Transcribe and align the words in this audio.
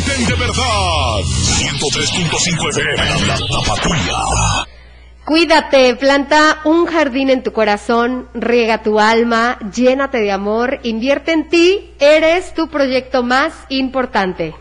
sienten 0.00 0.26
de 0.26 0.34
verdad. 0.34 1.20
103.5 1.22 2.68
FM, 2.70 3.26
la 3.26 3.36
tapatía. 3.36 4.66
Cuídate, 5.24 5.96
planta 5.96 6.60
un 6.64 6.86
jardín 6.86 7.30
en 7.30 7.42
tu 7.42 7.52
corazón, 7.52 8.28
riega 8.34 8.82
tu 8.82 9.00
alma, 9.00 9.58
llénate 9.74 10.18
de 10.18 10.30
amor, 10.30 10.78
invierte 10.84 11.32
en 11.32 11.48
ti, 11.48 11.90
eres 11.98 12.54
tu 12.54 12.68
proyecto 12.68 13.22
más 13.24 13.52
importante. 13.68 14.54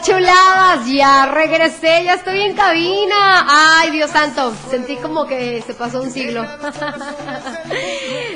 Chuladas. 0.00 0.86
Ya 0.86 1.26
regresé, 1.26 2.04
ya 2.04 2.14
estoy 2.14 2.40
en 2.42 2.54
cabina. 2.54 3.46
Ay, 3.48 3.90
Dios 3.90 4.10
santo, 4.10 4.54
sentí 4.70 4.96
como 4.96 5.26
que 5.26 5.62
se 5.66 5.74
pasó 5.74 6.02
un 6.02 6.10
siglo. 6.10 6.44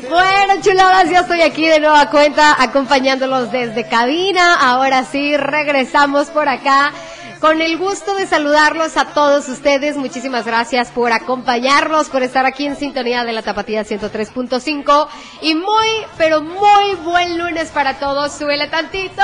Bueno, 0.09 0.61
chuladas, 0.61 1.09
ya 1.09 1.21
estoy 1.21 1.41
aquí 1.43 1.67
de 1.67 1.79
nueva 1.79 2.11
cuenta 2.11 2.61
acompañándolos 2.61 3.53
desde 3.53 3.89
cabina. 3.89 4.57
Ahora 4.57 5.05
sí, 5.05 5.37
regresamos 5.37 6.29
por 6.31 6.49
acá. 6.49 6.93
Con 7.41 7.63
el 7.63 7.79
gusto 7.79 8.15
de 8.15 8.27
saludarlos 8.27 8.99
a 8.99 9.15
todos 9.15 9.49
ustedes, 9.49 9.97
muchísimas 9.97 10.45
gracias 10.45 10.91
por 10.91 11.11
acompañarnos, 11.11 12.11
por 12.11 12.23
estar 12.23 12.45
aquí 12.45 12.67
en 12.67 12.77
sintonía 12.77 13.25
de 13.25 13.33
la 13.33 13.41
Tapatía 13.41 13.83
103.5 13.83 15.09
y 15.41 15.55
muy, 15.55 15.89
pero 16.19 16.43
muy 16.43 16.97
buen 17.03 17.39
lunes 17.39 17.71
para 17.71 17.99
todos, 17.99 18.33
súbele 18.33 18.69
tantito. 18.69 19.23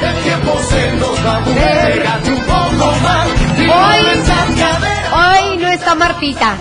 El 0.00 0.22
tiempo 0.24 0.58
se 0.68 0.92
nos 0.94 1.24
va 1.24 1.38
un 1.38 2.44
poco 2.44 2.92
más. 3.02 3.28
Hoy-. 3.56 4.08
Hoy 5.52 5.56
no 5.58 5.68
está 5.68 5.94
Martita, 5.94 6.56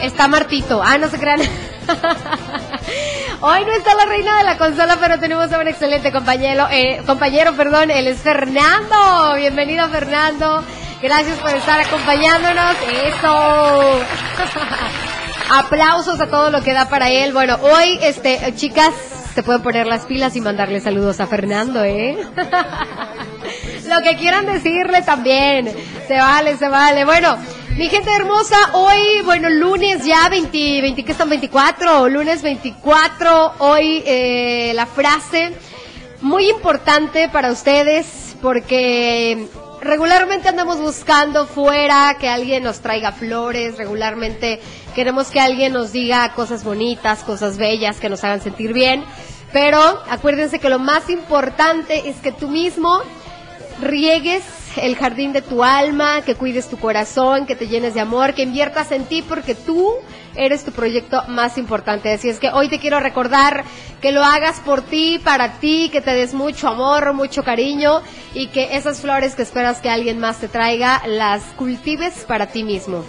está 0.00 0.28
Martito. 0.28 0.82
Ah, 0.82 0.96
no 0.96 1.10
se 1.10 1.18
crean. 1.18 1.40
Hoy 3.40 3.64
no 3.66 3.72
está 3.72 3.94
la 3.94 4.06
reina 4.06 4.38
de 4.38 4.44
la 4.44 4.56
consola, 4.56 4.96
pero 4.98 5.18
tenemos 5.18 5.52
a 5.52 5.58
un 5.58 5.68
excelente 5.68 6.10
compañero, 6.10 6.68
eh, 6.70 7.02
compañero, 7.04 7.52
perdón, 7.54 7.90
él 7.90 8.06
es 8.06 8.20
Fernando. 8.20 9.34
Bienvenido, 9.36 9.86
Fernando. 9.90 10.64
Gracias 11.02 11.38
por 11.38 11.50
estar 11.50 11.80
acompañándonos. 11.80 12.74
Eso. 13.04 14.00
Aplausos 15.54 16.18
a 16.18 16.28
todo 16.28 16.50
lo 16.50 16.62
que 16.62 16.72
da 16.72 16.88
para 16.88 17.10
él. 17.10 17.34
Bueno, 17.34 17.58
hoy, 17.60 17.98
este, 18.00 18.54
chicas, 18.56 18.94
se 19.34 19.42
pueden 19.42 19.62
poner 19.62 19.86
las 19.86 20.06
pilas 20.06 20.34
y 20.34 20.40
mandarle 20.40 20.80
saludos 20.80 21.20
a 21.20 21.26
Fernando, 21.26 21.84
¿eh? 21.84 22.16
lo 23.86 24.02
que 24.02 24.16
quieran 24.16 24.46
decirle 24.46 25.02
también. 25.02 25.70
Se 26.08 26.16
vale, 26.16 26.56
se 26.56 26.68
vale. 26.68 27.04
Bueno, 27.04 27.36
mi 27.76 27.90
gente 27.90 28.10
hermosa, 28.10 28.56
hoy, 28.72 29.20
bueno, 29.22 29.50
lunes 29.50 30.02
ya 30.02 30.30
20, 30.30 30.80
20 30.80 31.04
¿qué 31.04 31.12
están? 31.12 31.28
24, 31.28 32.08
lunes 32.08 32.40
24, 32.40 33.52
hoy 33.58 34.02
eh, 34.06 34.72
la 34.74 34.86
frase 34.86 35.52
muy 36.22 36.48
importante 36.48 37.28
para 37.28 37.52
ustedes 37.52 38.34
porque 38.40 39.46
regularmente 39.82 40.48
andamos 40.48 40.80
buscando 40.80 41.46
fuera 41.46 42.16
que 42.18 42.30
alguien 42.30 42.62
nos 42.62 42.80
traiga 42.80 43.12
flores, 43.12 43.76
regularmente 43.76 44.58
queremos 44.94 45.28
que 45.28 45.40
alguien 45.40 45.74
nos 45.74 45.92
diga 45.92 46.32
cosas 46.32 46.64
bonitas, 46.64 47.24
cosas 47.24 47.58
bellas 47.58 48.00
que 48.00 48.08
nos 48.08 48.24
hagan 48.24 48.40
sentir 48.40 48.72
bien, 48.72 49.04
pero 49.52 50.02
acuérdense 50.08 50.60
que 50.60 50.70
lo 50.70 50.78
más 50.78 51.10
importante 51.10 52.08
es 52.08 52.16
que 52.16 52.32
tú 52.32 52.48
mismo 52.48 53.02
riegues 53.82 54.42
el 54.78 54.96
jardín 54.96 55.32
de 55.32 55.42
tu 55.42 55.64
alma, 55.64 56.22
que 56.22 56.34
cuides 56.34 56.68
tu 56.68 56.76
corazón, 56.76 57.46
que 57.46 57.56
te 57.56 57.68
llenes 57.68 57.94
de 57.94 58.00
amor, 58.00 58.34
que 58.34 58.42
inviertas 58.42 58.92
en 58.92 59.04
ti 59.04 59.22
porque 59.22 59.54
tú 59.54 59.94
eres 60.34 60.64
tu 60.64 60.72
proyecto 60.72 61.22
más 61.28 61.58
importante. 61.58 62.12
Así 62.12 62.28
es 62.28 62.38
que 62.38 62.50
hoy 62.50 62.68
te 62.68 62.78
quiero 62.78 63.00
recordar 63.00 63.64
que 64.00 64.12
lo 64.12 64.22
hagas 64.22 64.60
por 64.60 64.82
ti, 64.82 65.20
para 65.22 65.54
ti, 65.58 65.88
que 65.90 66.00
te 66.00 66.14
des 66.14 66.34
mucho 66.34 66.68
amor, 66.68 67.12
mucho 67.12 67.42
cariño 67.42 68.02
y 68.34 68.48
que 68.48 68.76
esas 68.76 69.00
flores 69.00 69.34
que 69.34 69.42
esperas 69.42 69.80
que 69.80 69.88
alguien 69.88 70.18
más 70.18 70.38
te 70.38 70.48
traiga, 70.48 71.02
las 71.06 71.42
cultives 71.56 72.24
para 72.26 72.46
ti 72.46 72.62
mismo. 72.62 73.04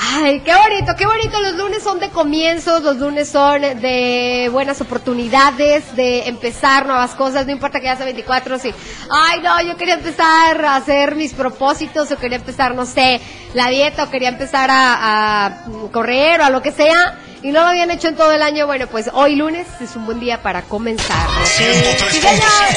Ay, 0.00 0.40
qué 0.40 0.54
bonito, 0.54 0.94
qué 0.96 1.06
bonito. 1.06 1.40
Los 1.40 1.54
lunes 1.56 1.82
son 1.82 1.98
de 1.98 2.08
comienzos, 2.10 2.82
los 2.82 2.96
lunes 2.98 3.28
son 3.28 3.60
de 3.60 4.48
buenas 4.52 4.80
oportunidades, 4.80 5.96
de 5.96 6.28
empezar 6.28 6.86
nuevas 6.86 7.12
cosas. 7.12 7.46
No 7.46 7.52
importa 7.52 7.80
que 7.80 7.86
ya 7.86 7.96
sea 7.96 8.04
24, 8.04 8.58
si, 8.58 8.72
ay, 9.10 9.40
no, 9.42 9.60
yo 9.62 9.76
quería 9.76 9.94
empezar 9.94 10.64
a 10.64 10.76
hacer 10.76 11.16
mis 11.16 11.34
propósitos, 11.34 12.10
o 12.12 12.16
quería 12.16 12.36
empezar, 12.38 12.74
no 12.74 12.86
sé, 12.86 13.20
la 13.54 13.68
dieta, 13.68 14.04
o 14.04 14.10
quería 14.10 14.28
empezar 14.28 14.70
a, 14.70 15.46
a 15.46 15.64
correr, 15.90 16.40
o 16.40 16.44
a 16.44 16.50
lo 16.50 16.62
que 16.62 16.70
sea, 16.70 17.18
y 17.42 17.50
no 17.50 17.62
lo 17.62 17.66
habían 17.66 17.90
hecho 17.90 18.08
en 18.08 18.16
todo 18.16 18.32
el 18.32 18.42
año. 18.42 18.66
Bueno, 18.66 18.86
pues 18.86 19.10
hoy 19.12 19.34
lunes 19.34 19.66
es 19.80 19.96
un 19.96 20.06
buen 20.06 20.20
día 20.20 20.42
para 20.42 20.62
comenzar. 20.62 21.26
¿ok? 21.28 21.44
Sí, 21.44 21.64
103.5 21.64 22.10
señor. 22.10 22.34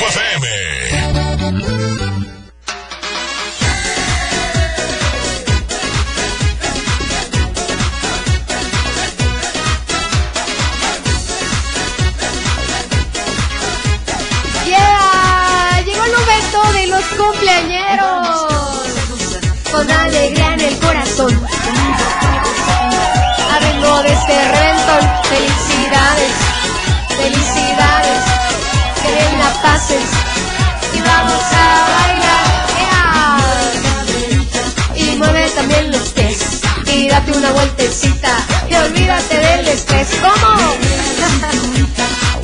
FM. 0.09 1.90
Estrés. 40.01 40.21
¿Cómo? 40.21 40.75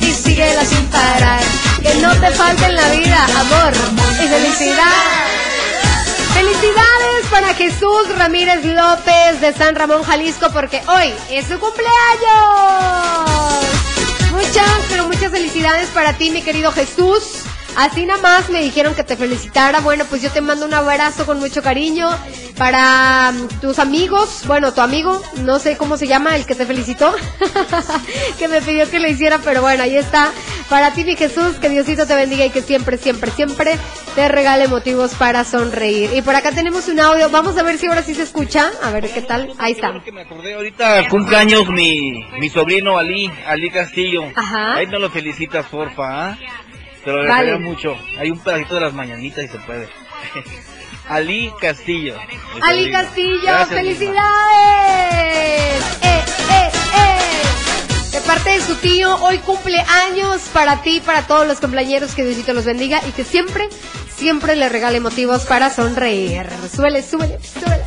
y 0.00 0.12
síguela 0.12 0.64
sin 0.64 0.84
parar. 0.86 1.40
Que 1.82 1.94
no 1.96 2.14
te 2.16 2.30
falte 2.30 2.66
en 2.66 2.76
la 2.76 2.88
vida 2.90 3.24
amor 3.24 3.72
y 4.12 4.28
felicidad. 4.28 5.28
Felicidades 6.34 7.26
para 7.30 7.54
Jesús 7.54 8.16
Ramírez 8.16 8.64
López 8.64 9.40
de 9.40 9.52
San 9.52 9.74
Ramón, 9.74 10.02
Jalisco, 10.04 10.50
porque 10.52 10.82
hoy 10.86 11.12
es 11.30 11.46
su 11.46 11.58
cumpleaños. 11.58 11.90
Muchas, 14.30 14.80
pero 14.88 15.06
muchas 15.06 15.30
felicidades 15.32 15.88
para 15.88 16.12
ti, 16.12 16.30
mi 16.30 16.42
querido 16.42 16.70
Jesús. 16.72 17.47
Así 17.76 18.06
nada 18.06 18.20
más 18.20 18.50
me 18.50 18.60
dijeron 18.60 18.94
que 18.94 19.04
te 19.04 19.16
felicitara. 19.16 19.80
Bueno, 19.80 20.04
pues 20.08 20.22
yo 20.22 20.30
te 20.30 20.40
mando 20.40 20.66
un 20.66 20.74
abrazo 20.74 21.26
con 21.26 21.38
mucho 21.38 21.62
cariño 21.62 22.10
para 22.56 23.32
mm, 23.32 23.60
tus 23.60 23.78
amigos. 23.78 24.42
Bueno, 24.46 24.74
tu 24.74 24.80
amigo, 24.80 25.22
no 25.42 25.58
sé 25.58 25.76
cómo 25.76 25.96
se 25.96 26.06
llama, 26.06 26.36
el 26.36 26.44
que 26.44 26.54
te 26.54 26.66
felicitó, 26.66 27.14
que 28.38 28.48
me 28.48 28.60
pidió 28.60 28.90
que 28.90 28.98
lo 28.98 29.08
hiciera, 29.08 29.38
pero 29.38 29.62
bueno, 29.62 29.84
ahí 29.84 29.96
está. 29.96 30.32
Para 30.68 30.92
ti, 30.92 31.02
mi 31.04 31.16
Jesús, 31.16 31.56
que 31.56 31.70
Diosito 31.70 32.06
te 32.06 32.14
bendiga 32.14 32.44
y 32.44 32.50
que 32.50 32.60
siempre, 32.60 32.98
siempre, 32.98 33.30
siempre 33.30 33.78
te 34.14 34.28
regale 34.28 34.68
motivos 34.68 35.14
para 35.14 35.44
sonreír. 35.44 36.10
Y 36.14 36.20
por 36.20 36.34
acá 36.34 36.52
tenemos 36.52 36.88
un 36.88 37.00
audio. 37.00 37.30
Vamos 37.30 37.56
a 37.56 37.62
ver 37.62 37.78
si 37.78 37.86
ahora 37.86 38.02
sí 38.02 38.14
se 38.14 38.24
escucha. 38.24 38.70
A 38.82 38.90
ver 38.90 39.08
qué 39.10 39.22
tal. 39.22 39.50
Ahí 39.58 39.72
está. 39.72 39.98
que 40.04 40.12
me 40.12 40.22
acordé 40.22 40.52
ahorita 40.54 41.08
cumpleaños 41.08 41.68
mi, 41.68 42.22
mi 42.38 42.50
sobrino 42.50 42.98
Ali, 42.98 43.30
Ali 43.46 43.70
Castillo. 43.70 44.24
Ajá. 44.34 44.74
Ahí 44.74 44.86
no 44.88 44.98
lo 44.98 45.08
felicitas, 45.08 45.64
porfa, 45.66 46.32
¿ah? 46.32 46.38
Te 47.08 47.14
lo 47.14 47.20
Vale. 47.20 47.32
agradecería 47.32 47.66
mucho. 47.70 47.96
Hay 48.18 48.30
un 48.30 48.38
pedacito 48.38 48.74
de 48.74 48.80
las 48.82 48.92
mañanitas 48.92 49.42
y 49.42 49.48
se 49.48 49.58
puede. 49.60 49.88
Ali 51.08 51.50
Castillo. 51.58 52.18
Ali. 52.60 52.90
Castillo, 52.90 53.44
Gracias, 53.44 53.68
felicidades. 53.70 54.24
Eh, 56.02 56.22
eh, 56.50 56.70
eh. 56.96 58.10
De 58.12 58.20
parte 58.20 58.50
de 58.50 58.60
su 58.60 58.74
tío, 58.74 59.16
hoy 59.24 59.38
cumple 59.38 59.78
años 59.78 60.42
para 60.52 60.82
ti, 60.82 61.00
para 61.00 61.26
todos 61.26 61.46
los 61.46 61.60
compañeros, 61.60 62.14
que 62.14 62.26
Diosito 62.26 62.52
los 62.52 62.66
bendiga 62.66 63.00
y 63.08 63.12
que 63.12 63.24
siempre, 63.24 63.70
siempre 64.14 64.54
le 64.54 64.68
regale 64.68 65.00
motivos 65.00 65.46
para 65.46 65.70
sonreír. 65.70 66.46
Súbele, 66.70 67.02
súbele, 67.02 67.38
súbele. 67.42 67.84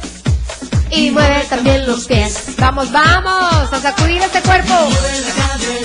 Y 0.90 1.12
mueve 1.12 1.46
también 1.48 1.86
los 1.86 2.08
pies. 2.08 2.56
Vamos, 2.58 2.92
vamos, 2.92 3.72
a 3.72 3.80
sacudir 3.82 4.20
este 4.20 4.42
cuerpo. 4.42 4.74
Mueve 4.74 5.81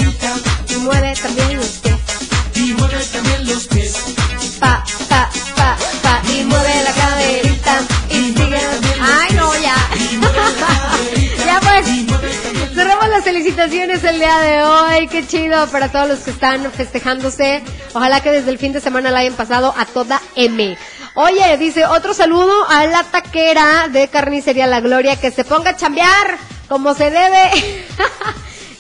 felicitaciones 13.68 14.04
el 14.04 14.18
día 14.18 14.38
de 14.38 14.62
hoy. 14.62 15.08
Qué 15.08 15.26
chido 15.26 15.66
para 15.68 15.90
todos 15.90 16.08
los 16.08 16.18
que 16.20 16.30
están 16.30 16.70
festejándose. 16.70 17.62
Ojalá 17.94 18.20
que 18.20 18.30
desde 18.30 18.50
el 18.50 18.58
fin 18.58 18.72
de 18.72 18.80
semana 18.80 19.10
la 19.10 19.20
hayan 19.20 19.34
pasado 19.34 19.74
a 19.76 19.84
toda 19.86 20.20
M. 20.36 20.76
Oye, 21.14 21.56
dice 21.56 21.86
otro 21.86 22.14
saludo 22.14 22.52
a 22.68 22.86
la 22.86 23.02
taquera 23.02 23.88
de 23.88 24.08
Carnicería 24.08 24.66
La 24.66 24.80
Gloria 24.80 25.16
que 25.16 25.30
se 25.30 25.44
ponga 25.44 25.70
a 25.70 25.76
chambear 25.76 26.38
como 26.68 26.94
se 26.94 27.10
debe. 27.10 27.50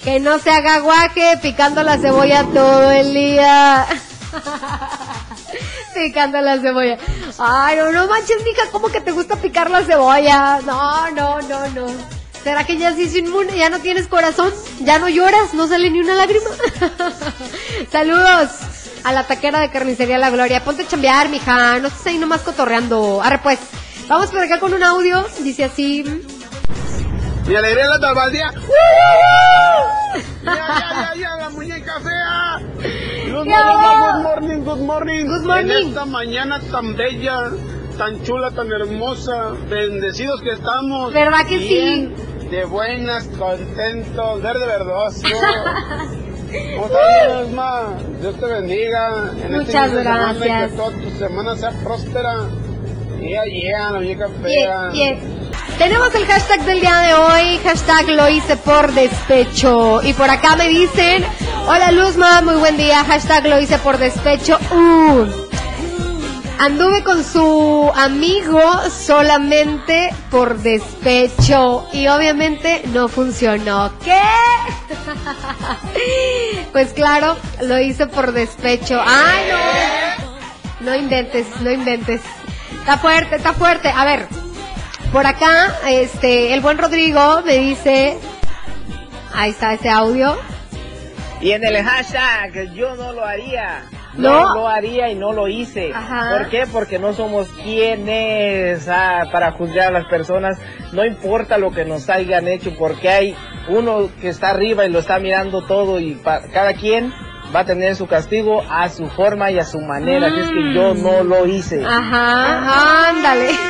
que 0.04 0.20
no 0.20 0.38
se 0.38 0.50
haga 0.50 0.78
guaje 0.78 1.38
picando 1.42 1.82
la 1.82 1.98
cebolla 1.98 2.44
todo 2.44 2.90
el 2.92 3.12
día. 3.12 3.86
Picando 5.94 6.40
la 6.42 6.60
cebolla. 6.60 6.98
Ay, 7.38 7.78
no, 7.78 7.90
no 7.90 8.06
manches, 8.06 8.44
mija, 8.44 8.62
¿cómo 8.70 8.88
que 8.88 9.00
te 9.00 9.12
gusta 9.12 9.36
picar 9.36 9.70
la 9.70 9.82
cebolla? 9.82 10.60
No, 10.60 11.10
no, 11.10 11.40
no, 11.40 11.68
no. 11.68 12.15
¿Será 12.46 12.62
que 12.62 12.78
ya 12.78 12.94
sí 12.94 13.10
inmune? 13.18 13.58
¿Ya 13.58 13.70
no 13.70 13.80
tienes 13.80 14.06
corazón? 14.06 14.52
¿Ya 14.78 15.00
no 15.00 15.08
lloras? 15.08 15.52
¿No 15.52 15.66
sale 15.66 15.90
ni 15.90 15.98
una 15.98 16.14
lágrima? 16.14 16.46
Saludos 17.90 18.50
a 19.02 19.12
la 19.12 19.26
taquera 19.26 19.58
de 19.58 19.68
carnicería 19.72 20.16
La 20.16 20.30
Gloria. 20.30 20.62
Ponte 20.62 20.82
a 20.84 20.86
chambear, 20.86 21.28
mija. 21.28 21.80
No 21.80 21.88
estés 21.88 22.06
ahí 22.06 22.18
nomás 22.18 22.42
cotorreando. 22.42 23.20
Arre, 23.20 23.40
pues. 23.42 23.58
Vamos 24.06 24.30
por 24.30 24.38
acá 24.38 24.60
con 24.60 24.72
un 24.72 24.84
audio. 24.84 25.26
Dice 25.40 25.64
así. 25.64 26.04
Mi 27.48 27.56
alegría 27.56 27.86
en 27.86 27.90
la 27.90 27.98
talbaldía. 27.98 28.52
Ya, 30.44 30.54
ya, 30.54 30.54
ya, 30.54 31.14
ya, 31.16 31.36
la 31.40 31.50
muñeca 31.50 31.98
fea. 31.98 32.60
Good 33.26 33.48
morning, 33.48 34.22
good 34.22 34.22
morning, 34.22 34.62
good 34.62 34.78
morning. 34.78 35.26
Good 35.26 35.42
morning. 35.46 35.70
En 35.72 35.88
esta 35.88 36.04
mañana 36.04 36.60
tan 36.70 36.94
bella, 36.94 37.50
tan 37.98 38.22
chula, 38.22 38.52
tan 38.52 38.70
hermosa, 38.70 39.50
bendecidos 39.68 40.40
que 40.42 40.50
estamos. 40.50 41.12
¿Verdad 41.12 41.44
que 41.48 41.58
Bien, 41.58 42.14
De 42.50 42.64
buenas, 42.64 43.24
contentos, 43.38 44.42
verde 44.42 44.66
verdoso. 44.66 45.22
¿Cómo 46.74 46.86
estás, 46.86 47.46
Esma? 47.46 47.94
Dios 48.20 48.36
te 48.38 48.46
bendiga. 48.46 49.32
En 49.32 49.36
este 49.36 49.48
Muchas 49.50 49.90
semana 49.90 50.34
y 50.34 50.38
gracias. 50.38 50.70
Que 50.70 50.76
toda 50.76 50.90
tu 50.90 51.10
semana 51.18 51.56
sea 51.56 51.70
próspera. 51.82 52.48
Yeah, 53.20 53.44
yeah, 53.46 53.90
la 53.90 53.98
Bien, 53.98 54.18
fea. 54.42 54.90
Tenemos 55.78 56.14
el 56.14 56.24
hashtag 56.24 56.64
del 56.64 56.80
día 56.80 56.98
de 57.00 57.14
hoy, 57.14 57.58
hashtag 57.58 58.08
lo 58.10 58.28
hice 58.28 58.56
por 58.56 58.92
despecho. 58.92 60.00
Y 60.02 60.12
por 60.14 60.30
acá 60.30 60.54
me 60.54 60.68
dicen, 60.68 61.24
hola 61.66 61.90
Luzma, 61.92 62.40
muy 62.42 62.54
buen 62.54 62.76
día, 62.76 63.04
hashtag 63.04 63.46
lo 63.46 63.60
hice 63.60 63.76
por 63.78 63.98
despecho. 63.98 64.58
Uh, 64.70 65.45
anduve 66.58 67.02
con 67.04 67.22
su 67.24 67.90
amigo 67.94 68.60
solamente 68.90 70.10
por 70.30 70.58
despecho 70.58 71.86
y 71.92 72.08
obviamente 72.08 72.82
no 72.92 73.08
funcionó. 73.08 73.92
¿Qué? 74.04 74.20
pues 76.72 76.92
claro, 76.92 77.36
lo 77.62 77.78
hice 77.80 78.06
por 78.06 78.32
despecho. 78.32 79.00
Ay, 79.04 79.50
no. 79.50 80.86
No 80.86 80.94
inventes, 80.94 81.46
no 81.60 81.70
inventes. 81.70 82.20
Está 82.80 82.98
fuerte, 82.98 83.36
está 83.36 83.52
fuerte. 83.52 83.88
A 83.88 84.04
ver, 84.04 84.28
por 85.12 85.26
acá, 85.26 85.74
este, 85.88 86.54
el 86.54 86.60
buen 86.60 86.78
Rodrigo 86.78 87.42
me 87.44 87.58
dice, 87.58 88.18
ahí 89.34 89.50
está 89.50 89.74
ese 89.74 89.88
audio. 89.88 90.36
Y 91.40 91.52
en 91.52 91.64
el 91.64 91.82
hashtag, 91.82 92.72
yo 92.74 92.94
no 92.96 93.12
lo 93.12 93.24
haría. 93.24 93.84
No. 94.16 94.40
No 94.48 94.54
lo 94.54 94.68
haría 94.68 95.10
y 95.10 95.14
no 95.14 95.32
lo 95.32 95.48
hice. 95.48 95.92
Ajá. 95.94 96.30
¿Por 96.36 96.48
qué? 96.48 96.66
Porque 96.72 96.98
no 96.98 97.12
somos 97.12 97.48
quienes 97.62 98.88
ah, 98.88 99.24
para 99.30 99.52
juzgar 99.52 99.88
a 99.88 99.90
las 99.90 100.06
personas. 100.06 100.58
No 100.92 101.04
importa 101.04 101.58
lo 101.58 101.70
que 101.70 101.84
nos 101.84 102.08
hayan 102.08 102.48
hecho, 102.48 102.72
porque 102.78 103.08
hay 103.08 103.36
uno 103.68 104.08
que 104.20 104.28
está 104.28 104.50
arriba 104.50 104.84
y 104.86 104.90
lo 104.90 105.00
está 105.00 105.18
mirando 105.18 105.62
todo 105.62 105.98
y 106.00 106.14
pa- 106.14 106.42
cada 106.52 106.72
quien 106.74 107.12
va 107.54 107.60
a 107.60 107.64
tener 107.64 107.94
su 107.96 108.06
castigo 108.06 108.62
a 108.70 108.88
su 108.88 109.06
forma 109.08 109.50
y 109.50 109.58
a 109.58 109.64
su 109.64 109.78
manera. 109.80 110.28
Así 110.28 110.40
es 110.40 110.48
que 110.48 110.72
yo 110.74 110.94
no 110.94 111.22
lo 111.24 111.46
hice. 111.46 111.84
Ajá, 111.84 113.08
ándale. 113.10 113.50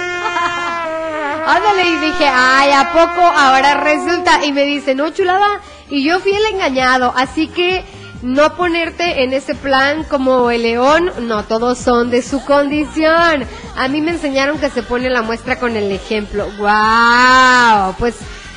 Ándale, 1.48 1.88
y 1.88 1.96
dije, 1.98 2.26
ay, 2.28 2.72
¿a 2.72 2.90
poco 2.92 3.20
ahora 3.20 3.74
resulta? 3.74 4.44
Y 4.44 4.52
me 4.52 4.64
dice, 4.64 4.96
no, 4.96 5.10
chulada, 5.10 5.60
y 5.88 6.04
yo 6.04 6.18
fui 6.18 6.32
el 6.34 6.44
engañado, 6.54 7.12
así 7.16 7.46
que 7.46 7.84
no 8.22 8.54
ponerte 8.56 9.22
en 9.22 9.32
ese 9.32 9.54
plan 9.54 10.04
como 10.04 10.50
el 10.50 10.62
león, 10.62 11.10
no, 11.22 11.44
todos 11.44 11.78
son 11.78 12.10
de 12.10 12.22
su 12.22 12.44
condición. 12.44 13.44
A 13.76 13.88
mí 13.88 14.00
me 14.00 14.12
enseñaron 14.12 14.58
que 14.58 14.70
se 14.70 14.82
pone 14.82 15.10
la 15.10 15.22
muestra 15.22 15.58
con 15.58 15.76
el 15.76 15.90
ejemplo. 15.92 16.46
¡Wow! 16.58 17.94
Pues, 17.98 18.16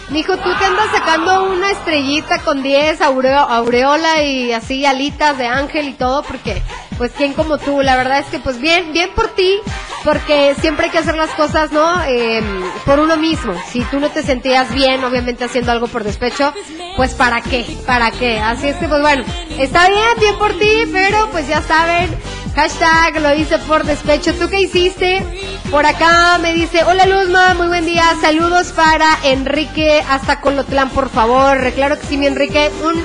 mijo, 0.10 0.38
tú 0.38 0.50
te 0.58 0.66
andas 0.66 0.88
sacando 0.94 1.52
una 1.52 1.72
estrellita 1.72 2.40
con 2.40 2.64
10 2.64 3.02
aureo- 3.02 3.48
aureola 3.50 4.24
y 4.24 4.54
así 4.54 4.86
alitas 4.86 5.38
de 5.38 5.48
ángel 5.48 5.90
y 5.90 5.94
todo, 5.94 6.24
porque, 6.24 6.62
pues, 6.98 7.12
¿quién 7.16 7.34
como 7.34 7.58
tú? 7.58 7.82
La 7.82 7.96
verdad 7.98 8.20
es 8.20 8.26
que, 8.28 8.40
pues, 8.40 8.60
bien, 8.60 8.92
bien 8.94 9.10
por 9.16 9.28
ti, 9.30 9.60
porque 10.10 10.56
siempre 10.60 10.86
hay 10.86 10.92
que 10.92 10.98
hacer 10.98 11.16
las 11.16 11.30
cosas, 11.36 11.72
¿no? 11.72 12.04
Eh, 12.08 12.42
por 12.84 13.00
uno 13.00 13.16
mismo. 13.16 13.54
Si 13.72 13.82
tú 13.92 14.00
no 14.00 14.10
te 14.10 14.24
sentías 14.24 14.74
bien, 14.74 15.04
obviamente 15.04 15.44
haciendo 15.44 15.72
algo 15.72 15.86
por 15.86 16.04
despecho, 16.04 16.52
pues 16.96 17.14
¿para 17.14 17.42
qué? 17.42 17.64
¿Para 17.86 18.10
qué? 18.10 18.40
Así 18.40 18.70
es 18.70 18.78
que, 18.78 18.88
pues 18.88 19.02
bueno, 19.02 19.24
está 19.60 19.88
bien, 19.88 20.08
bien 20.20 20.36
por 20.40 20.58
ti, 20.58 20.86
pero 20.92 21.30
pues 21.30 21.48
ya 21.48 21.62
saben, 21.62 22.10
hashtag 22.56 23.22
lo 23.22 23.36
hice 23.36 23.60
por 23.60 23.84
despecho. 23.84 24.34
¿Tú 24.34 24.50
qué 24.50 24.62
hiciste? 24.62 25.24
Por 25.70 25.86
acá 25.86 26.40
me 26.40 26.56
dice, 26.56 26.84
hola 26.86 27.06
Luzma, 27.06 27.54
muy 27.54 27.68
buen 27.68 27.86
día, 27.86 28.04
saludos 28.20 28.72
para 28.72 29.16
Enrique 29.24 30.04
hasta 30.10 30.42
Colotlán, 30.42 30.90
por 30.90 31.10
favor. 31.10 31.72
Claro 31.74 32.00
que 32.00 32.08
sí, 32.08 32.18
mi 32.18 32.26
Enrique, 32.26 32.72
un 32.84 33.00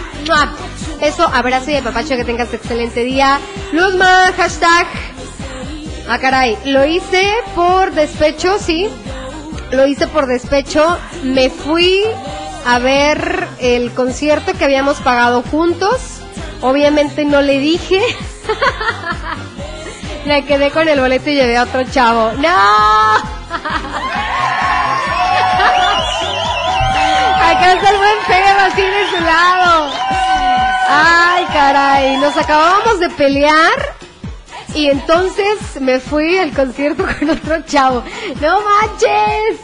beso, 0.98 1.28
abrazo 1.30 1.70
y 1.70 1.82
papacho, 1.82 2.16
que 2.16 2.24
tengas 2.24 2.54
excelente 2.54 3.04
día. 3.04 3.40
Luzma, 3.72 4.32
hashtag 4.38 4.86
Ah, 6.08 6.18
caray, 6.18 6.58
lo 6.66 6.84
hice 6.84 7.32
por 7.54 7.92
despecho, 7.92 8.58
sí. 8.58 8.90
Lo 9.70 9.86
hice 9.86 10.06
por 10.06 10.26
despecho. 10.26 10.98
Me 11.22 11.48
fui 11.48 12.02
a 12.66 12.78
ver 12.78 13.48
el 13.58 13.90
concierto 13.92 14.52
que 14.52 14.64
habíamos 14.64 15.00
pagado 15.00 15.42
juntos. 15.42 16.18
Obviamente 16.60 17.24
no 17.24 17.40
le 17.40 17.58
dije. 17.58 18.00
Me 20.26 20.44
quedé 20.44 20.70
con 20.70 20.88
el 20.88 21.00
boleto 21.00 21.30
y 21.30 21.36
llevé 21.36 21.56
a 21.56 21.62
otro 21.64 21.84
chavo. 21.84 22.32
¡No! 22.32 22.48
Acá 27.50 27.72
está 27.72 27.90
el 27.90 27.96
buen 27.96 28.18
Pedro 28.26 28.60
así 28.60 28.82
de 28.82 29.06
su 29.10 29.20
lado. 29.24 29.90
Ay, 30.88 31.44
caray. 31.52 32.16
Nos 32.18 32.36
acabábamos 32.36 33.00
de 33.00 33.10
pelear 33.10 33.93
y 34.74 34.88
entonces 34.88 35.80
me 35.80 36.00
fui 36.00 36.36
al 36.36 36.52
concierto 36.52 37.04
con 37.18 37.30
otro 37.30 37.62
chavo. 37.66 38.02
¡No 38.40 38.60
manches! 38.60 39.60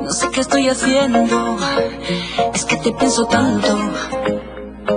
No 0.00 0.10
sé 0.10 0.30
qué 0.30 0.40
estoy 0.40 0.68
haciendo, 0.68 1.56
es 2.54 2.64
que 2.64 2.76
te 2.76 2.92
pienso 2.92 3.26
tanto, 3.26 3.78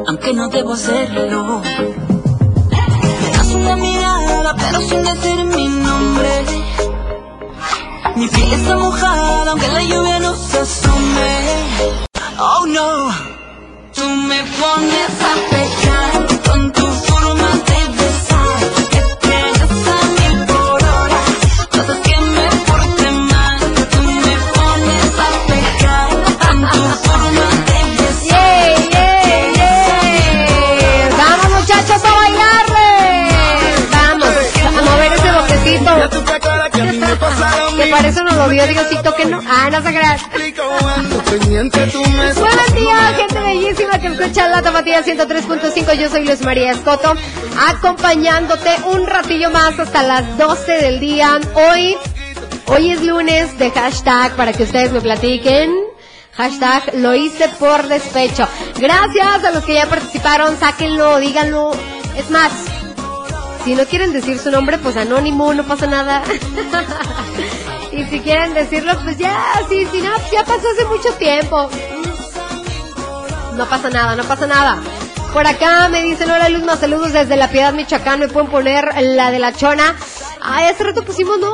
aunque 0.07 0.33
no 0.33 0.49
debo 0.49 0.73
hacerlo. 0.73 1.61
Me 2.71 3.31
das 3.31 3.47
una 3.53 3.75
mirada, 3.77 4.55
pero 4.57 4.81
sin 4.81 5.03
decir 5.03 5.45
mi 5.45 5.67
nombre. 5.67 6.45
Mi 8.15 8.27
piel 8.27 8.53
está 8.53 8.75
mojada, 8.75 9.51
aunque 9.51 9.67
la 9.69 9.83
lluvia 9.83 10.19
no 10.19 10.35
se 10.35 10.59
asome. 10.59 11.69
Oh 12.37 12.65
no, 12.67 13.09
tú 13.95 14.05
me 14.09 14.43
pones 14.43 15.11
a 15.21 15.49
pecar 15.49 16.18
que 39.15 39.25
no. 39.25 39.39
Ah, 39.47 39.69
no 39.71 39.81
se 39.81 39.91
Buenos 42.39 42.75
días, 42.75 43.15
gente 43.15 43.39
bellísima 43.39 43.99
que 43.99 44.07
escucha 44.07 44.47
la 44.49 44.61
Tapatía 44.61 45.03
103.5. 45.03 45.93
Yo 45.93 46.09
soy 46.09 46.25
Luis 46.25 46.41
María 46.41 46.71
Escoto, 46.71 47.13
acompañándote 47.67 48.69
un 48.93 49.07
ratillo 49.07 49.49
más 49.51 49.79
hasta 49.79 50.03
las 50.03 50.37
12 50.37 50.71
del 50.71 50.99
día. 50.99 51.39
Hoy, 51.53 51.95
hoy 52.67 52.91
es 52.91 53.03
lunes 53.03 53.57
de 53.57 53.71
hashtag 53.71 54.35
para 54.35 54.53
que 54.53 54.63
ustedes 54.63 54.91
me 54.91 55.01
platiquen. 55.01 55.73
Hashtag 56.33 56.95
lo 56.95 57.15
hice 57.15 57.49
por 57.59 57.87
despecho. 57.87 58.47
Gracias 58.77 59.43
a 59.43 59.51
los 59.51 59.63
que 59.63 59.75
ya 59.75 59.87
participaron, 59.87 60.57
sáquenlo, 60.59 61.19
díganlo. 61.19 61.71
Es 62.17 62.29
más, 62.29 62.51
Si 63.65 63.75
no 63.75 63.85
quieren 63.85 64.13
decir 64.13 64.39
su 64.39 64.49
nombre, 64.51 64.77
pues 64.77 64.95
anónimo, 64.95 65.53
no 65.53 65.63
pasa 65.63 65.85
nada. 65.85 66.23
y 67.91 68.03
si 68.05 68.19
quieren 68.19 68.53
decirlo, 68.53 68.93
pues 69.03 69.17
ya, 69.17 69.43
sí, 69.67 69.87
sí, 69.91 70.01
no, 70.01 70.11
ya 70.31 70.43
pasó 70.43 70.67
hace 70.73 70.85
mucho 70.85 71.11
tiempo. 71.13 71.69
No 73.55 73.65
pasa 73.65 73.89
nada, 73.89 74.15
no 74.15 74.23
pasa 74.23 74.47
nada. 74.47 74.77
Por 75.33 75.45
acá 75.45 75.89
me 75.89 76.01
dicen, 76.01 76.29
hola 76.31 76.49
Luzma, 76.49 76.75
saludos 76.77 77.13
desde 77.13 77.35
La 77.35 77.49
Piedad, 77.49 77.73
Michoacán. 77.73 78.19
¿Me 78.19 78.27
pueden 78.27 78.49
poner 78.49 78.89
la 79.01 79.31
de 79.31 79.39
la 79.39 79.53
chona? 79.53 79.95
Ay, 80.41 80.67
hace 80.67 80.83
rato 80.83 81.03
pusimos, 81.03 81.37
¿no? 81.39 81.51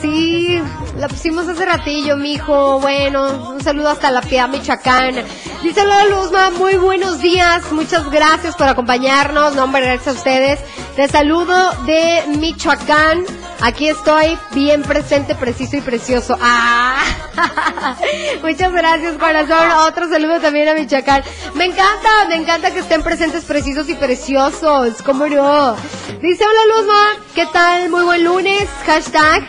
Sí, 0.00 0.62
la 0.96 1.08
pusimos 1.08 1.48
hace 1.48 1.64
ratillo, 1.64 2.16
mijo. 2.16 2.78
Bueno, 2.78 3.50
un 3.50 3.62
saludo 3.62 3.88
hasta 3.88 4.10
La 4.10 4.20
Piedad, 4.20 4.48
Michoacán. 4.48 5.14
Dice 5.62 5.80
hola 5.80 6.04
Luzma, 6.06 6.50
muy 6.50 6.76
buenos 6.76 7.20
días. 7.20 7.72
Muchas 7.72 8.08
gracias 8.10 8.54
por 8.54 8.68
acompañarnos. 8.68 9.54
No, 9.56 9.64
hombre, 9.64 9.82
gracias 9.82 10.08
a 10.08 10.18
ustedes. 10.18 10.60
Te 10.94 11.08
saludo 11.08 11.72
de 11.86 12.22
Michoacán. 12.38 13.24
Aquí 13.62 13.88
estoy, 13.88 14.38
bien 14.52 14.82
presente, 14.82 15.34
preciso 15.34 15.76
y 15.76 15.80
precioso. 15.82 16.36
¡Ah! 16.40 16.96
Muchas 18.42 18.72
gracias, 18.72 19.18
corazón. 19.18 19.70
Otro 19.86 20.08
saludo 20.08 20.40
también 20.40 20.68
a 20.68 20.74
Michoacán. 20.74 21.22
Me 21.54 21.66
encanta, 21.66 22.08
me 22.28 22.36
encanta 22.36 22.70
que 22.70 22.78
estén 22.78 23.02
presentes, 23.02 23.44
precisos 23.44 23.88
y 23.90 23.94
preciosos. 23.94 25.02
¿Cómo 25.02 25.26
no? 25.26 25.76
Dice, 26.22 26.44
hola 26.44 26.74
Luzma, 26.74 27.24
¿qué 27.34 27.46
tal? 27.52 27.90
Muy 27.90 28.04
buen 28.04 28.24
lunes. 28.24 28.66
Hashtag, 28.86 29.46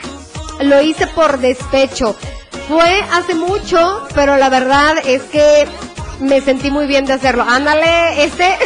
lo 0.62 0.82
hice 0.82 1.08
por 1.08 1.40
despecho. 1.40 2.16
Fue 2.68 3.06
hace 3.14 3.34
mucho, 3.34 4.08
pero 4.14 4.36
la 4.36 4.50
verdad 4.50 4.96
es 5.06 5.22
que 5.24 5.68
me 6.20 6.42
sentí 6.42 6.70
muy 6.70 6.86
bien 6.86 7.06
de 7.06 7.14
hacerlo. 7.14 7.46
Ándale, 7.48 8.26
este... 8.26 8.58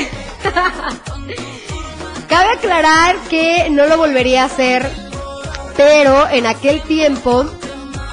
Cabe 2.27 2.49
aclarar 2.53 3.15
que 3.29 3.67
no 3.69 3.85
lo 3.85 3.97
volvería 3.97 4.41
a 4.43 4.45
hacer, 4.47 4.91
pero 5.77 6.27
en 6.29 6.45
aquel 6.45 6.81
tiempo 6.81 7.45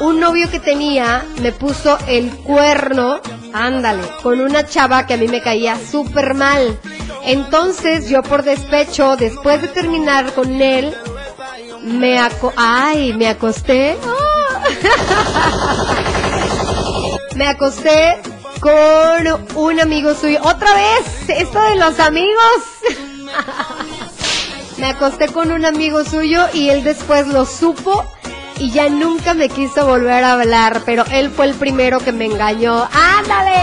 un 0.00 0.21
novio 0.21 0.50
que 0.50 0.59
tenía 0.59 1.25
me 1.40 1.52
puso 1.52 1.97
el 2.09 2.31
cuerno, 2.38 3.21
ándale, 3.52 4.02
con 4.23 4.40
una 4.40 4.66
chava 4.66 5.07
que 5.07 5.14
a 5.14 5.16
mí 5.16 5.28
me 5.28 5.40
caía 5.40 5.78
súper 5.78 6.35
mal. 6.35 6.78
Entonces 7.25 8.09
yo 8.09 8.23
por 8.23 8.42
despecho, 8.42 9.16
después 9.16 9.62
de 9.62 9.69
terminar 9.69 10.33
con 10.33 10.61
él, 10.61 10.92
me 11.83 12.19
aco 12.19 12.52
ay, 12.57 13.12
me 13.14 13.28
acosté. 13.28 13.97
me 17.37 17.47
acosté 17.47 18.21
con 18.61 19.57
un 19.57 19.81
amigo 19.81 20.14
suyo. 20.14 20.40
Otra 20.42 20.75
vez, 20.75 21.28
esto 21.28 21.61
de 21.61 21.76
los 21.76 22.00
amigos. 22.00 22.37
me 24.82 24.88
acosté 24.88 25.28
con 25.28 25.52
un 25.52 25.64
amigo 25.64 26.04
suyo 26.04 26.44
y 26.52 26.70
él 26.70 26.82
después 26.82 27.28
lo 27.28 27.46
supo 27.46 28.04
y 28.58 28.72
ya 28.72 28.88
nunca 28.88 29.32
me 29.32 29.48
quiso 29.48 29.86
volver 29.86 30.24
a 30.24 30.32
hablar, 30.32 30.82
pero 30.84 31.04
él 31.12 31.30
fue 31.30 31.46
el 31.46 31.54
primero 31.54 32.00
que 32.00 32.10
me 32.10 32.24
engañó. 32.24 32.88
¡Ándale! 32.92 33.60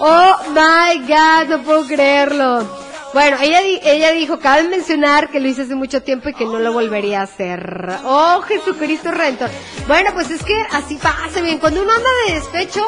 Oh 0.00 0.36
my 0.54 1.06
god, 1.06 1.50
no 1.50 1.62
puedo 1.64 1.86
creerlo. 1.86 2.66
Bueno, 3.12 3.36
ella, 3.42 3.60
ella 3.60 4.12
dijo, 4.12 4.38
cabe 4.38 4.62
mencionar 4.62 5.28
que 5.28 5.38
lo 5.38 5.48
hice 5.48 5.62
hace 5.62 5.74
mucho 5.74 6.02
tiempo 6.02 6.30
y 6.30 6.34
que 6.34 6.46
no 6.46 6.60
lo 6.60 6.72
volvería 6.72 7.20
a 7.20 7.24
hacer. 7.24 7.98
Oh, 8.04 8.40
Jesucristo 8.40 9.10
Redentor. 9.10 9.50
Bueno, 9.86 10.12
pues 10.14 10.30
es 10.30 10.42
que 10.42 10.58
así 10.70 10.96
pasa 10.96 11.42
bien. 11.42 11.58
Cuando 11.58 11.82
uno 11.82 11.92
anda 11.92 12.08
de 12.26 12.34
despecho, 12.36 12.80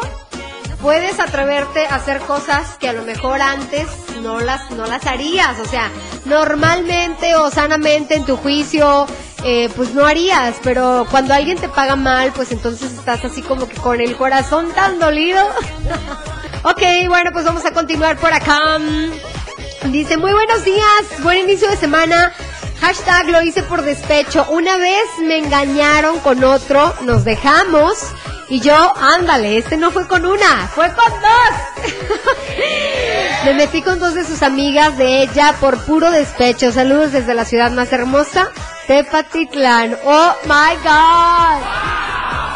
puedes 0.85 1.19
atreverte 1.19 1.87
a 1.87 1.95
hacer 1.95 2.21
cosas 2.21 2.77
que 2.79 2.91
a 2.91 2.93
lo 2.93 3.05
mejor 3.05 3.41
antes 3.41 3.87
no 4.21 4.41
las, 4.41 4.71
no 4.73 4.85
las 4.87 5.07
harías. 5.07 5.59
O 5.59 5.65
sea, 5.65 5.91
normalmente 6.27 7.35
o 7.37 7.51
sanamente 7.51 8.17
en 8.17 8.27
tu 8.27 8.37
juicio, 8.37 9.07
eh, 9.45 9.71
pues 9.77 9.95
no 9.95 10.05
harías. 10.05 10.57
Pero 10.63 11.07
cuando 11.11 11.33
alguien 11.33 11.57
te 11.57 11.71
paga 11.71 11.97
mal, 11.97 12.33
pues 12.35 12.53
entonces 12.53 12.93
estás 12.93 13.25
así 13.25 13.41
como 13.41 13.67
que 13.67 13.77
con 13.77 14.03
el 14.03 14.15
corazón 14.15 14.73
tan 14.75 14.99
dolido. 14.99 15.41
ok, 16.65 16.83
bueno, 17.09 17.31
pues 17.33 17.47
vamos 17.47 17.65
a 17.65 17.73
continuar 17.73 18.19
por 18.19 18.35
acá. 18.35 18.79
Dice, 19.87 20.19
muy 20.19 20.35
buenos 20.35 20.67
días, 20.67 21.23
buen 21.23 21.39
inicio 21.39 21.71
de 21.71 21.79
semana. 21.79 22.31
Hashtag 22.83 23.31
lo 23.31 23.41
hice 23.41 23.63
por 23.63 23.81
despecho. 23.81 24.45
Una 24.51 24.77
vez 24.77 25.07
me 25.23 25.39
engañaron 25.39 26.19
con 26.19 26.45
otro, 26.45 26.95
nos 27.05 27.25
dejamos. 27.25 28.13
Y 28.49 28.61
yo, 28.61 28.95
ándale, 28.97 29.57
este 29.59 29.77
no 29.77 29.91
fue 29.91 30.07
con 30.07 30.27
una, 30.27 30.69
fue 30.69 30.93
con 30.93 31.11
dos. 31.21 31.85
me 33.45 33.55
metí 33.55 33.83
con 33.83 33.99
dos 33.99 34.15
de 34.15 34.25
sus 34.25 34.43
amigas 34.43 34.97
de 34.99 35.23
ella 35.23 35.55
por 35.61 35.79
puro 35.85 36.11
despecho. 36.11 36.71
Saludos 36.71 37.13
desde 37.13 37.35
la 37.35 37.45
ciudad 37.45 37.71
más 37.71 37.93
hermosa, 37.93 38.51
Tepatitlán. 38.87 39.97
Oh 40.05 40.33
my 40.45 40.77
god. 40.83 41.63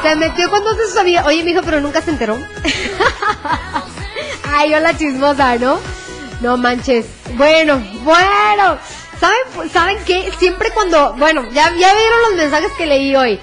Se 0.03 0.15
metió 0.17 0.51
con 0.51 0.63
dos 0.63 0.77
de 0.77 0.87
sus 0.87 0.97
amigas. 0.99 1.27
Oye, 1.27 1.43
mijo, 1.43 1.63
pero 1.63 1.81
nunca 1.81 2.03
se 2.03 2.11
enteró. 2.11 2.39
Ay, 4.45 4.75
hola 4.75 4.97
chismosa, 4.97 5.57
¿no? 5.57 5.79
No 6.41 6.57
manches. 6.57 7.07
Bueno, 7.35 7.83
bueno. 8.03 8.79
¿Saben, 9.19 9.71
¿saben 9.73 9.99
qué? 10.05 10.31
Siempre 10.39 10.71
cuando, 10.71 11.15
bueno, 11.15 11.45
ya, 11.51 11.65
ya 11.77 11.95
vieron 11.95 12.21
los 12.29 12.35
mensajes 12.37 12.71
que 12.79 12.87
leí 12.87 13.17
hoy. 13.17 13.41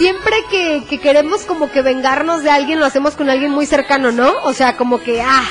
Siempre 0.00 0.32
que, 0.50 0.82
que 0.88 0.98
queremos 0.98 1.42
como 1.42 1.70
que 1.70 1.82
vengarnos 1.82 2.42
de 2.42 2.48
alguien, 2.50 2.80
lo 2.80 2.86
hacemos 2.86 3.16
con 3.16 3.28
alguien 3.28 3.50
muy 3.50 3.66
cercano, 3.66 4.10
¿no? 4.12 4.32
O 4.44 4.54
sea, 4.54 4.78
como 4.78 4.98
que, 5.02 5.20
ah, 5.20 5.44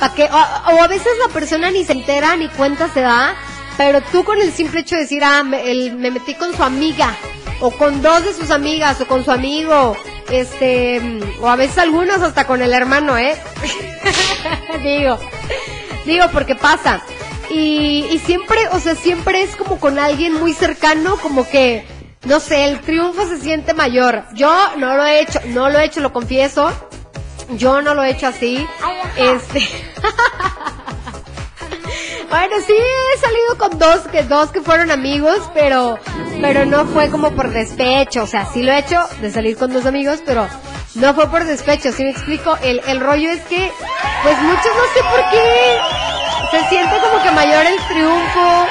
¿para 0.00 0.14
qué? 0.14 0.24
O, 0.32 0.72
o 0.76 0.82
a 0.82 0.88
veces 0.88 1.12
la 1.26 1.30
persona 1.30 1.70
ni 1.70 1.84
se 1.84 1.92
entera, 1.92 2.34
ni 2.36 2.48
cuenta 2.48 2.88
se 2.88 3.02
da, 3.02 3.34
pero 3.76 4.00
tú 4.00 4.24
con 4.24 4.40
el 4.40 4.50
simple 4.50 4.80
hecho 4.80 4.94
de 4.94 5.02
decir, 5.02 5.22
ah, 5.22 5.42
me, 5.42 5.70
el- 5.70 5.92
me 5.96 6.10
metí 6.10 6.32
con 6.32 6.56
su 6.56 6.62
amiga, 6.62 7.14
o 7.60 7.70
con 7.70 8.00
dos 8.00 8.24
de 8.24 8.32
sus 8.32 8.50
amigas, 8.50 8.98
o 9.02 9.06
con 9.06 9.26
su 9.26 9.30
amigo, 9.30 9.94
este, 10.30 11.20
o 11.42 11.48
a 11.50 11.56
veces 11.56 11.76
algunos 11.76 12.22
hasta 12.22 12.46
con 12.46 12.62
el 12.62 12.72
hermano, 12.72 13.18
¿eh? 13.18 13.36
Digo, 14.82 15.18
digo 16.06 16.24
porque 16.32 16.54
pasa. 16.54 17.02
Y, 17.50 18.06
y 18.10 18.18
siempre, 18.20 18.68
o 18.68 18.80
sea, 18.80 18.94
siempre 18.94 19.42
es 19.42 19.54
como 19.54 19.78
con 19.78 19.98
alguien 19.98 20.32
muy 20.32 20.54
cercano, 20.54 21.18
como 21.18 21.46
que, 21.46 21.84
no 22.24 22.40
sé, 22.40 22.64
el 22.64 22.80
triunfo 22.80 23.26
se 23.26 23.38
siente 23.38 23.74
mayor. 23.74 24.24
Yo 24.34 24.52
no 24.76 24.96
lo 24.96 25.04
he 25.04 25.20
hecho, 25.20 25.40
no 25.46 25.68
lo 25.68 25.78
he 25.78 25.84
hecho, 25.84 26.00
lo 26.00 26.12
confieso. 26.12 26.70
Yo 27.56 27.82
no 27.82 27.94
lo 27.94 28.04
he 28.04 28.10
hecho 28.10 28.28
así. 28.28 28.66
Este. 29.16 29.60
Bueno, 32.28 32.56
sí 32.66 32.72
he 32.72 33.18
salido 33.18 33.58
con 33.58 33.78
dos 33.78 34.08
que 34.10 34.22
dos 34.22 34.50
que 34.52 34.62
fueron 34.62 34.90
amigos, 34.90 35.50
pero 35.52 35.98
pero 36.40 36.64
no 36.64 36.86
fue 36.86 37.10
como 37.10 37.32
por 37.32 37.50
despecho, 37.50 38.22
o 38.22 38.26
sea, 38.26 38.46
sí 38.46 38.62
lo 38.62 38.72
he 38.72 38.78
hecho 38.78 39.06
de 39.20 39.30
salir 39.30 39.54
con 39.58 39.70
dos 39.70 39.84
amigos, 39.84 40.20
pero 40.24 40.48
no 40.94 41.12
fue 41.12 41.28
por 41.28 41.44
despecho, 41.44 41.92
¿sí 41.92 42.04
me 42.04 42.10
explico? 42.10 42.56
El, 42.62 42.80
el 42.86 43.00
rollo 43.00 43.30
es 43.30 43.42
que 43.42 43.70
pues 44.22 44.40
muchos 44.40 44.64
no 44.64 44.94
sé 44.94 45.02
por 45.10 45.30
qué 45.30 45.78
se 46.52 46.68
siente 46.70 46.96
como 47.00 47.22
que 47.22 47.30
mayor 47.32 47.66
el 47.66 47.76
triunfo. 47.86 48.66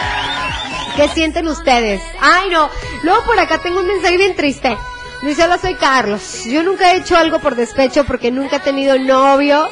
¿Qué 0.96 1.08
sienten 1.10 1.48
ustedes? 1.48 2.02
Ay, 2.20 2.50
no. 2.50 2.70
Luego 3.04 3.24
por 3.26 3.40
acá 3.40 3.58
tengo 3.60 3.80
un 3.80 3.88
mensaje 3.88 4.18
bien 4.18 4.36
triste. 4.36 4.78
Dice, 5.22 5.44
hola, 5.44 5.58
soy 5.58 5.76
Carlos. 5.76 6.46
Yo 6.46 6.64
nunca 6.64 6.92
he 6.92 6.98
hecho 6.98 7.18
algo 7.18 7.40
por 7.40 7.56
despecho 7.56 8.06
porque 8.06 8.32
nunca 8.32 8.58
he 8.58 8.60
tenido 8.60 8.98
novio. 8.98 9.70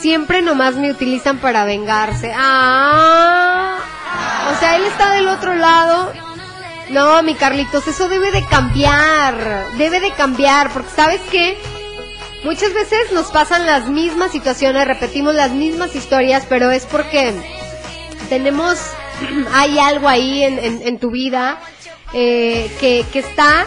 Siempre 0.00 0.42
nomás 0.42 0.74
me 0.74 0.90
utilizan 0.90 1.38
para 1.38 1.64
vengarse. 1.64 2.32
Ah. 2.36 3.78
O 4.54 4.60
sea, 4.60 4.76
él 4.76 4.84
está 4.84 5.12
del 5.14 5.28
otro 5.28 5.54
lado. 5.54 6.12
No, 6.90 7.22
mi 7.22 7.34
Carlitos, 7.34 7.86
eso 7.86 8.08
debe 8.08 8.30
de 8.32 8.44
cambiar. 8.44 9.66
Debe 9.78 10.00
de 10.00 10.10
cambiar. 10.12 10.70
Porque, 10.70 10.90
¿sabes 10.94 11.20
qué? 11.30 11.56
Muchas 12.44 12.74
veces 12.74 13.12
nos 13.12 13.30
pasan 13.30 13.66
las 13.66 13.88
mismas 13.88 14.32
situaciones, 14.32 14.88
repetimos 14.88 15.34
las 15.34 15.52
mismas 15.52 15.94
historias, 15.94 16.44
pero 16.48 16.72
es 16.72 16.86
porque 16.86 17.32
tenemos, 18.28 18.78
hay 19.52 19.78
algo 19.78 20.08
ahí 20.08 20.42
en, 20.42 20.98
tu 20.98 21.12
vida 21.12 21.60
eh, 22.14 22.70
que, 22.80 23.04
que 23.12 23.18
está 23.20 23.66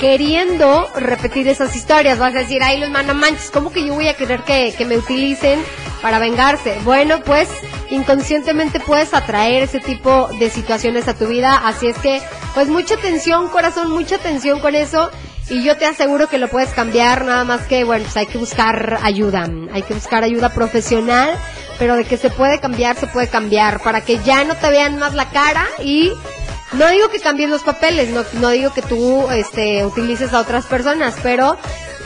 queriendo 0.00 0.88
repetir 0.96 1.46
esas 1.46 1.76
historias. 1.76 2.18
Vas 2.18 2.34
a 2.34 2.38
decir, 2.38 2.62
ay, 2.62 2.80
los 2.80 2.90
no 2.90 3.14
manches, 3.14 3.50
¿cómo 3.50 3.70
que 3.70 3.84
yo 3.84 3.94
voy 3.94 4.08
a 4.08 4.14
querer 4.14 4.40
que, 4.40 4.74
que 4.76 4.86
me 4.86 4.96
utilicen 4.96 5.62
para 6.00 6.18
vengarse? 6.18 6.78
Bueno, 6.84 7.20
pues 7.24 7.48
inconscientemente 7.90 8.80
puedes 8.80 9.12
atraer 9.12 9.62
ese 9.62 9.78
tipo 9.78 10.28
de 10.38 10.48
situaciones 10.48 11.06
a 11.06 11.14
tu 11.14 11.26
vida. 11.26 11.60
Así 11.64 11.88
es 11.88 11.98
que, 11.98 12.22
pues 12.54 12.68
mucha 12.68 12.94
atención, 12.94 13.48
corazón, 13.48 13.90
mucha 13.90 14.16
atención 14.16 14.60
con 14.60 14.74
eso. 14.74 15.10
Y 15.50 15.64
yo 15.64 15.76
te 15.76 15.84
aseguro 15.84 16.28
que 16.28 16.38
lo 16.38 16.48
puedes 16.48 16.70
cambiar, 16.70 17.24
nada 17.24 17.44
más 17.44 17.62
que, 17.62 17.82
bueno, 17.82 18.04
pues 18.04 18.16
hay 18.16 18.26
que 18.26 18.38
buscar 18.38 19.00
ayuda. 19.02 19.48
Hay 19.72 19.82
que 19.82 19.94
buscar 19.94 20.22
ayuda 20.22 20.50
profesional, 20.50 21.36
pero 21.78 21.96
de 21.96 22.04
que 22.04 22.16
se 22.16 22.30
puede 22.30 22.60
cambiar, 22.60 22.96
se 22.96 23.08
puede 23.08 23.26
cambiar, 23.26 23.82
para 23.82 24.00
que 24.00 24.18
ya 24.18 24.44
no 24.44 24.54
te 24.54 24.70
vean 24.70 24.98
más 24.98 25.14
la 25.14 25.28
cara 25.30 25.66
y 25.82 26.12
no 26.72 26.88
digo 26.88 27.08
que 27.08 27.20
cambies 27.20 27.50
los 27.50 27.62
papeles, 27.62 28.10
no, 28.10 28.24
no 28.34 28.50
digo 28.50 28.72
que 28.72 28.82
tú 28.82 29.28
este, 29.30 29.84
utilices 29.84 30.32
a 30.32 30.40
otras 30.40 30.66
personas, 30.66 31.16
pero 31.22 31.56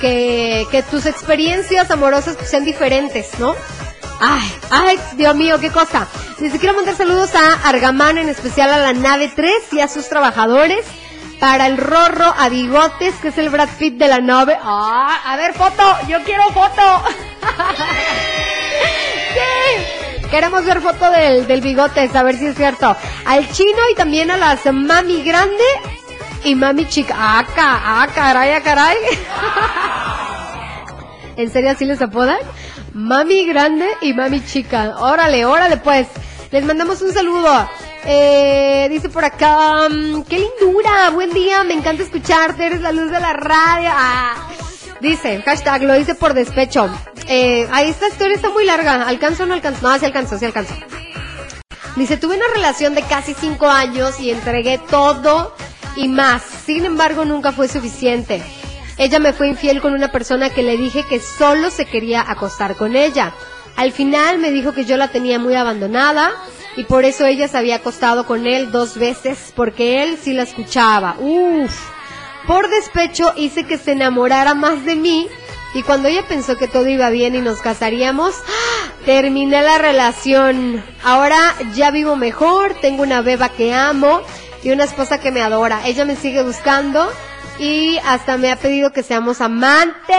que, 0.01 0.85
tus 0.91 1.07
experiencias 1.07 1.91
amorosas 1.91 2.37
pues, 2.37 2.51
sean 2.51 2.65
diferentes, 2.65 3.39
¿no? 3.39 3.55
Ay, 4.21 4.53
ay, 4.71 5.01
Dios 5.17 5.35
mío, 5.35 5.59
qué 5.61 5.71
cosa. 5.71 6.07
Dice, 6.39 6.59
quiero 6.59 6.75
mandar 6.75 6.95
saludos 6.95 7.35
a 7.35 7.69
Argamán, 7.69 8.19
en 8.19 8.29
especial 8.29 8.71
a 8.71 8.79
la 8.79 8.93
nave 8.93 9.33
3 9.35 9.53
y 9.73 9.81
a 9.81 9.89
sus 9.89 10.09
trabajadores. 10.09 10.85
Para 11.41 11.67
el 11.67 11.77
Rorro 11.77 12.33
a 12.39 12.49
Bigotes, 12.49 13.17
que 13.17 13.29
es 13.29 13.39
el 13.39 13.51
Brad 13.51 13.69
Pitt 13.79 13.99
de 13.99 14.09
la 14.09 14.21
nave. 14.21 14.57
Ah, 14.63 15.21
a 15.27 15.37
ver, 15.37 15.53
foto, 15.53 15.83
yo 16.09 16.23
quiero 16.23 16.45
foto. 16.51 17.03
sí, 19.35 20.04
queremos 20.31 20.65
ver 20.65 20.81
foto 20.81 21.11
del, 21.11 21.47
del 21.47 21.61
Bigotes, 21.61 22.15
a 22.15 22.23
ver 22.23 22.37
si 22.37 22.47
es 22.47 22.57
cierto. 22.57 22.97
Al 23.25 23.49
chino 23.51 23.79
y 23.93 23.95
también 23.95 24.31
a 24.31 24.37
las 24.37 24.65
mami 24.73 25.23
grande 25.23 25.65
y 26.45 26.55
mami 26.55 26.87
chica. 26.87 27.15
Ah, 27.17 27.45
ah, 27.57 28.07
caray, 28.15 28.53
ah, 28.53 28.63
caray. 28.63 28.97
¿En 31.37 31.51
serio 31.51 31.71
así 31.71 31.85
les 31.85 32.01
apodan? 32.01 32.39
Mami 32.93 33.47
grande 33.47 33.87
y 34.01 34.13
mami 34.13 34.45
chica. 34.45 34.97
Órale, 34.99 35.45
órale 35.45 35.79
pues. 35.79 36.07
Les 36.51 36.65
mandamos 36.65 37.03
un 37.03 37.13
saludo. 37.13 37.69
Eh, 38.05 38.87
dice 38.91 39.09
por 39.09 39.25
acá, 39.25 39.89
mm, 39.89 40.23
qué 40.23 40.39
lindura, 40.39 41.11
buen 41.11 41.33
día, 41.33 41.65
me 41.65 41.75
encanta 41.75 42.03
escucharte, 42.03 42.67
eres 42.67 42.83
la 42.83 42.93
luz 42.93 43.11
de 43.11 43.19
la 43.19 43.33
radio. 43.33 43.91
Ah. 43.93 44.35
Dice, 45.01 45.43
hashtag, 45.43 45.83
lo 45.83 45.95
dice 45.95 46.15
por 46.15 46.35
despecho. 46.35 46.89
Eh, 47.29 47.67
ahí 47.73 47.89
esta 47.89 48.09
historia 48.09 48.35
está 48.35 48.51
muy 48.51 48.65
larga, 48.65 49.07
¿alcanzo 49.07 49.45
o 49.45 49.47
no 49.47 49.55
alcanzo? 49.55 49.89
No, 49.89 49.99
sí 49.99 50.05
alcanzó, 50.05 50.39
sí 50.39 50.45
alcanzó. 50.45 50.75
Dice, 51.97 52.17
tuve 52.17 52.37
una 52.37 52.49
relación 52.53 52.95
de 52.95 53.03
casi 53.03 53.35
cinco 53.35 53.69
años 53.69 54.19
y 54.21 54.31
entregué 54.31 54.79
todo 54.91 55.55
y 55.97 56.09
más. 56.09 56.43
Sin 56.43 56.85
embargo, 56.85 57.25
nunca 57.25 57.53
fue 57.53 57.69
suficiente. 57.69 58.43
Ella 58.99 59.19
me 59.19 59.33
fue 59.33 59.49
infiel 59.49 59.81
con 59.81 59.93
una 59.93 60.11
persona 60.13 60.51
que 60.51 60.63
le 60.63 60.77
dije 60.77 61.05
que 61.09 61.21
solo 61.21 61.71
se 61.71 61.87
quería 61.87 62.25
acostar 62.29 62.77
con 62.77 62.97
ella. 62.97 63.33
Al 63.77 63.93
final 63.93 64.39
me 64.39 64.51
dijo 64.51 64.73
que 64.73 64.85
yo 64.85 64.97
la 64.97 65.09
tenía 65.09 65.39
muy 65.39 65.55
abandonada 65.55 66.31
y 66.77 66.85
por 66.85 67.05
eso 67.05 67.27
ella 67.27 67.49
se 67.49 67.59
había 67.59 67.77
acostado 67.77 68.27
con 68.27 68.47
él 68.47 68.71
dos 68.71 68.97
veces 68.97 69.53
porque 69.55 70.03
él 70.03 70.19
sí 70.21 70.33
la 70.33 70.43
escuchaba. 70.43 71.17
Uf. 71.19 71.73
Por 72.47 72.69
despecho 72.69 73.33
hice 73.37 73.65
que 73.65 73.79
se 73.79 73.93
enamorara 73.93 74.55
más 74.55 74.85
de 74.85 74.97
mí 74.97 75.29
y 75.75 75.83
cuando 75.83 76.09
ella 76.09 76.23
pensó 76.27 76.57
que 76.57 76.69
todo 76.69 76.89
iba 76.89 77.11
bien 77.11 77.35
y 77.35 77.41
nos 77.41 77.61
casaríamos, 77.61 78.35
¡ah! 78.47 78.93
terminé 79.05 79.61
la 79.61 79.79
relación. 79.79 80.83
Ahora 81.03 81.39
ya 81.75 81.91
vivo 81.91 82.17
mejor, 82.17 82.75
tengo 82.81 83.03
una 83.03 83.21
beba 83.23 83.49
que 83.49 83.75
amo 83.75 84.23
y 84.63 84.71
una 84.71 84.85
esposa 84.85 85.19
que 85.19 85.33
me 85.33 85.43
adora. 85.43 85.81
Ella 85.85 86.05
me 86.05 86.17
sigue 86.17 86.43
buscando 86.43 87.11
y 87.59 87.99
hasta 88.07 88.37
me 88.39 88.53
ha 88.53 88.57
pedido 88.57 88.93
que 88.93 89.03
seamos 89.03 89.41
amantes. 89.41 90.17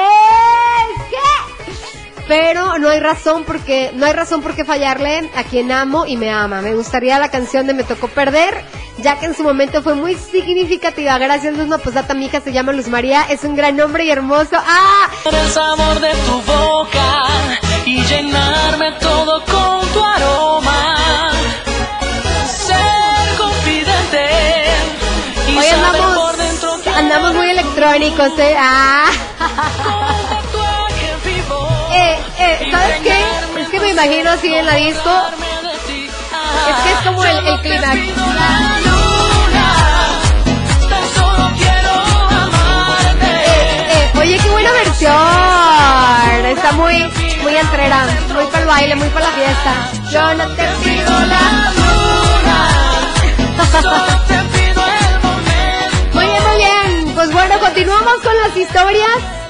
Pero 2.28 2.80
no 2.80 2.90
hay 2.90 3.00
razón 3.00 3.44
porque 3.46 3.92
no 3.94 4.06
hay 4.06 4.14
razón 4.14 4.42
por 4.42 4.56
qué 4.56 4.66
fallarle 4.66 5.30
a 5.36 5.44
quien 5.44 5.72
amo 5.72 6.06
y 6.08 6.18
me 6.18 6.32
ama. 6.32 6.62
Me 6.62 6.74
gustaría 6.74 7.20
la 7.20 7.30
canción 7.30 7.68
de 7.68 7.74
Me 7.74 7.84
tocó 7.84 8.08
perder, 8.08 8.64
ya 8.98 9.20
que 9.20 9.28
en 9.28 9.36
su 9.36 9.44
momento 9.44 9.84
fue 9.84 9.94
muy 9.94 10.16
significativa. 10.16 11.18
Gracias 11.20 11.56
Luz 11.56 11.68
Maposata, 11.68 12.14
mi 12.16 12.26
hija 12.26 12.42
se 12.42 12.52
llama 12.52 12.74
Luz 12.74 12.88
María, 12.88 13.26
es 13.30 13.44
un 13.44 13.56
gran 13.56 13.78
nombre 13.78 14.06
y 14.06 14.10
hermoso. 14.10 14.56
¡Ah! 14.56 15.10
el 15.26 15.50
sabor 15.52 16.00
de 16.00 16.12
tu 16.26 16.42
boca 16.42 17.26
y 17.86 18.04
llenarme 18.04 18.92
todo 18.94 19.44
con 19.46 19.88
tu 19.90 20.04
aroma. 20.04 21.32
Ser 22.48 23.38
confidente 23.38 24.30
y 25.48 25.58
Hoy 25.58 25.66
andamos, 25.68 26.18
por 26.18 26.38
dentro 26.38 26.76
andamos 26.96 27.34
muy 27.36 27.50
electrónicos, 27.50 28.32
¿eh? 28.40 28.56
Ah. 28.58 29.92
¿Sabes 32.76 33.00
qué? 33.02 33.18
Es 33.62 33.68
que 33.70 33.80
me 33.80 33.90
imagino 33.92 34.32
así 34.32 34.54
en 34.54 34.66
la 34.66 34.76
disco. 34.76 35.10
Es 36.70 36.76
que 36.84 36.92
es 36.92 37.00
como 37.06 37.24
el, 37.24 37.48
el 37.48 37.62
clímax. 37.62 38.00
Eh, 43.88 44.12
oye, 44.20 44.38
qué 44.38 44.50
buena 44.50 44.72
versión. 44.72 46.46
Está 46.46 46.72
muy, 46.74 47.10
muy 47.42 47.56
entrera, 47.56 48.06
muy 48.34 48.46
para 48.46 48.60
el 48.60 48.66
baile, 48.68 48.96
muy 48.96 49.08
para 49.10 49.26
la 49.28 49.32
fiesta. 49.32 49.90
Yo 50.12 50.34
no 50.36 50.48
te 50.56 50.64
pido 50.84 51.12
la 51.12 51.72
Muy 56.14 56.26
bien, 56.26 56.44
muy 56.44 56.58
bien. 56.58 57.12
Pues 57.16 57.32
bueno, 57.32 57.58
continuamos 57.60 58.16
con 58.24 58.36
las 58.38 58.56
historias. 58.58 59.45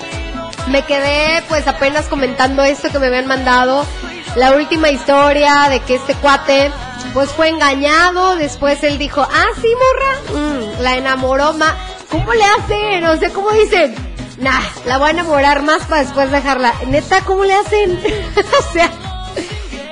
Me 0.75 0.83
quedé 0.83 1.41
pues 1.47 1.65
apenas 1.67 2.07
comentando 2.07 2.61
esto 2.61 2.91
que 2.91 2.99
me 2.99 3.07
habían 3.07 3.27
mandado. 3.27 3.85
La 4.35 4.57
última 4.57 4.89
historia 4.89 5.69
de 5.69 5.79
que 5.79 5.95
este 5.95 6.15
cuate 6.15 6.69
pues 7.13 7.29
fue 7.29 7.47
engañado. 7.47 8.35
Después 8.35 8.83
él 8.83 8.97
dijo, 8.97 9.21
ah, 9.21 9.47
sí, 9.61 9.69
morra. 9.73 10.37
Mm, 10.37 10.81
la 10.81 10.97
enamoró 10.97 11.53
más. 11.53 11.75
¿Cómo 12.11 12.33
le 12.33 12.43
hacen? 12.43 13.05
O 13.05 13.15
sea, 13.15 13.29
¿cómo 13.29 13.51
dicen? 13.51 13.95
Nah, 14.39 14.59
la 14.85 14.97
voy 14.97 15.07
a 15.07 15.11
enamorar 15.11 15.61
más 15.61 15.83
para 15.85 16.03
después 16.03 16.29
dejarla. 16.29 16.73
Neta, 16.87 17.21
¿cómo 17.21 17.45
le 17.45 17.53
hacen? 17.53 17.97
o 18.59 18.73
sea, 18.73 18.91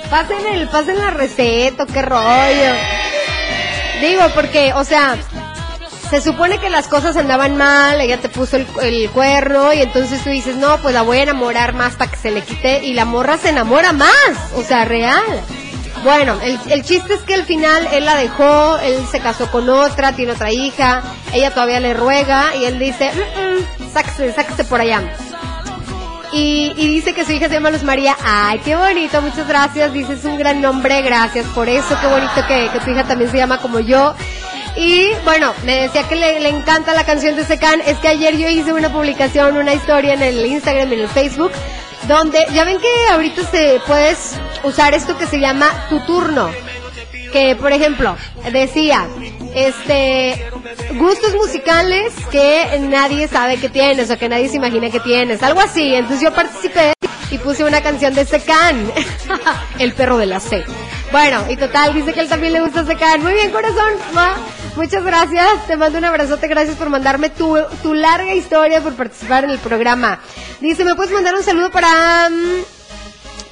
pasen 0.09 0.45
el, 0.47 0.67
pasen 0.67 0.97
la 0.97 1.11
receta, 1.11 1.85
qué 1.85 2.01
rollo. 2.01 2.73
Digo, 4.01 4.23
porque, 4.35 4.73
o 4.73 4.83
sea, 4.83 5.15
se 6.13 6.21
supone 6.21 6.60
que 6.60 6.69
las 6.69 6.88
cosas 6.88 7.17
andaban 7.17 7.58
mal, 7.58 7.99
ella 7.99 8.19
te 8.19 8.30
puso 8.30 8.58
el, 8.58 8.67
el 8.84 9.10
cuerno 9.10 9.73
y 9.73 9.82
entonces 9.82 10.23
tú 10.23 10.30
dices, 10.30 10.56
no, 10.58 10.78
pues 10.78 10.93
la 10.93 11.02
voy 11.02 11.17
a 11.17 11.23
enamorar 11.23 11.73
más 11.73 11.95
para 11.95 12.12
que 12.12 12.17
se 12.17 12.30
le 12.30 12.41
quite 12.43 12.84
y 12.86 12.93
la 12.93 13.04
morra 13.04 13.39
se 13.39 13.49
enamora 13.49 13.93
más, 13.93 14.12
o 14.56 14.62
sea, 14.62 14.86
real. 14.86 15.23
Bueno, 16.04 16.38
el, 16.43 16.60
el 16.69 16.84
chiste 16.84 17.15
es 17.15 17.21
que 17.21 17.34
al 17.34 17.45
final 17.45 17.88
él 17.91 18.06
la 18.06 18.13
dejó, 18.13 18.78
él 18.78 18.95
se 19.10 19.21
casó 19.21 19.49
con 19.49 19.67
otra, 19.71 20.12
tiene 20.12 20.34
otra 20.34 20.52
hija, 20.52 21.02
ella 21.34 21.49
todavía 21.49 21.80
le 21.80 21.95
ruega 21.95 22.56
y 22.58 22.65
él 22.65 22.78
dice, 22.78 23.10
"Mm, 23.12 23.84
mm, 23.84 23.93
sáquese, 24.36 24.63
por 24.65 24.82
allá. 24.82 25.02
Y, 26.32 26.73
y 26.78 26.88
dice 26.89 27.13
que 27.13 27.26
su 27.26 27.32
hija 27.32 27.47
se 27.47 27.56
llama 27.56 27.71
Luz 27.71 27.82
María. 27.84 28.15
Ay, 28.23 28.60
qué 28.63 28.76
bonito, 28.76 29.19
muchas 29.23 29.47
gracias. 29.47 29.91
Dice, 29.93 30.13
es 30.13 30.26
un 30.26 30.38
gran 30.38 30.62
nombre, 30.62 31.02
gracias 31.02 31.45
por 31.56 31.69
eso. 31.69 31.95
Qué 31.99 32.08
bonito 32.08 32.34
que, 32.47 32.69
que 32.71 32.80
tu 32.82 32.91
hija 32.91 33.04
también 33.04 33.32
se 33.32 33.38
llama 33.38 33.58
como 33.60 33.80
yo. 33.80 34.13
Y 34.75 35.12
bueno, 35.23 35.53
me 35.65 35.81
decía 35.81 36.07
que 36.07 36.15
le, 36.15 36.49
encanta 36.49 36.93
la 36.93 37.05
canción 37.05 37.36
de 37.36 37.45
Secan. 37.45 37.81
Es 37.81 37.97
que 37.99 38.07
ayer 38.07 38.38
yo 38.38 38.49
hice 38.49 38.73
una 38.73 38.91
publicación, 38.91 39.57
una 39.57 39.73
historia 39.73 40.13
en 40.13 40.21
el 40.21 40.45
Instagram 40.45 40.91
en 40.93 41.01
el 41.01 41.07
Facebook, 41.07 41.51
donde 42.07 42.43
ya 42.53 42.63
ven 42.63 42.79
que 42.79 42.89
ahorita 43.12 43.43
se 43.43 43.79
puedes 43.86 44.36
usar 44.63 44.93
esto 44.93 45.17
que 45.17 45.27
se 45.27 45.39
llama 45.39 45.88
tu 45.89 45.99
turno. 46.01 46.49
Que, 47.31 47.55
por 47.55 47.71
ejemplo, 47.71 48.15
decía, 48.51 49.07
este, 49.55 50.51
gustos 50.95 51.33
musicales 51.36 52.13
que 52.31 52.79
nadie 52.81 53.27
sabe 53.27 53.57
que 53.57 53.69
tienes 53.69 54.09
o 54.12 54.17
que 54.17 54.29
nadie 54.29 54.49
se 54.49 54.57
imagina 54.57 54.89
que 54.89 54.99
tienes, 54.99 55.41
algo 55.43 55.59
así. 55.59 55.95
Entonces 55.95 56.21
yo 56.21 56.33
participé 56.33 56.93
y 57.31 57.38
puse 57.39 57.63
una 57.63 57.81
canción 57.81 58.13
de 58.13 58.25
Secan, 58.25 58.91
el 59.79 59.93
perro 59.93 60.17
de 60.17 60.27
la 60.27 60.39
C. 60.39 60.63
Bueno, 61.12 61.45
y 61.49 61.57
total, 61.57 61.93
dice 61.93 62.13
que 62.13 62.21
él 62.21 62.29
también 62.29 62.53
le 62.53 62.62
gusta 62.62 62.86
Secan. 62.86 63.21
Muy 63.21 63.33
bien, 63.33 63.51
corazón. 63.51 63.93
Muchas 64.75 65.03
gracias, 65.03 65.67
te 65.67 65.77
mando 65.77 65.99
un 65.99 66.05
abrazote, 66.05 66.47
gracias 66.47 66.75
por 66.77 66.89
mandarme 66.89 67.29
tu, 67.29 67.57
tu 67.83 67.93
larga 67.93 68.33
historia, 68.33 68.81
por 68.81 68.93
participar 68.95 69.43
en 69.43 69.51
el 69.51 69.59
programa. 69.59 70.19
Dice, 70.62 70.83
¿me 70.83 70.95
puedes 70.95 71.13
mandar 71.13 71.36
un 71.36 71.43
saludo 71.43 71.69
para... 71.69 72.29
mm, 72.29 72.63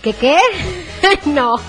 ¿Qué 0.01 0.13
qué? 0.13 0.39
no. 1.25 1.55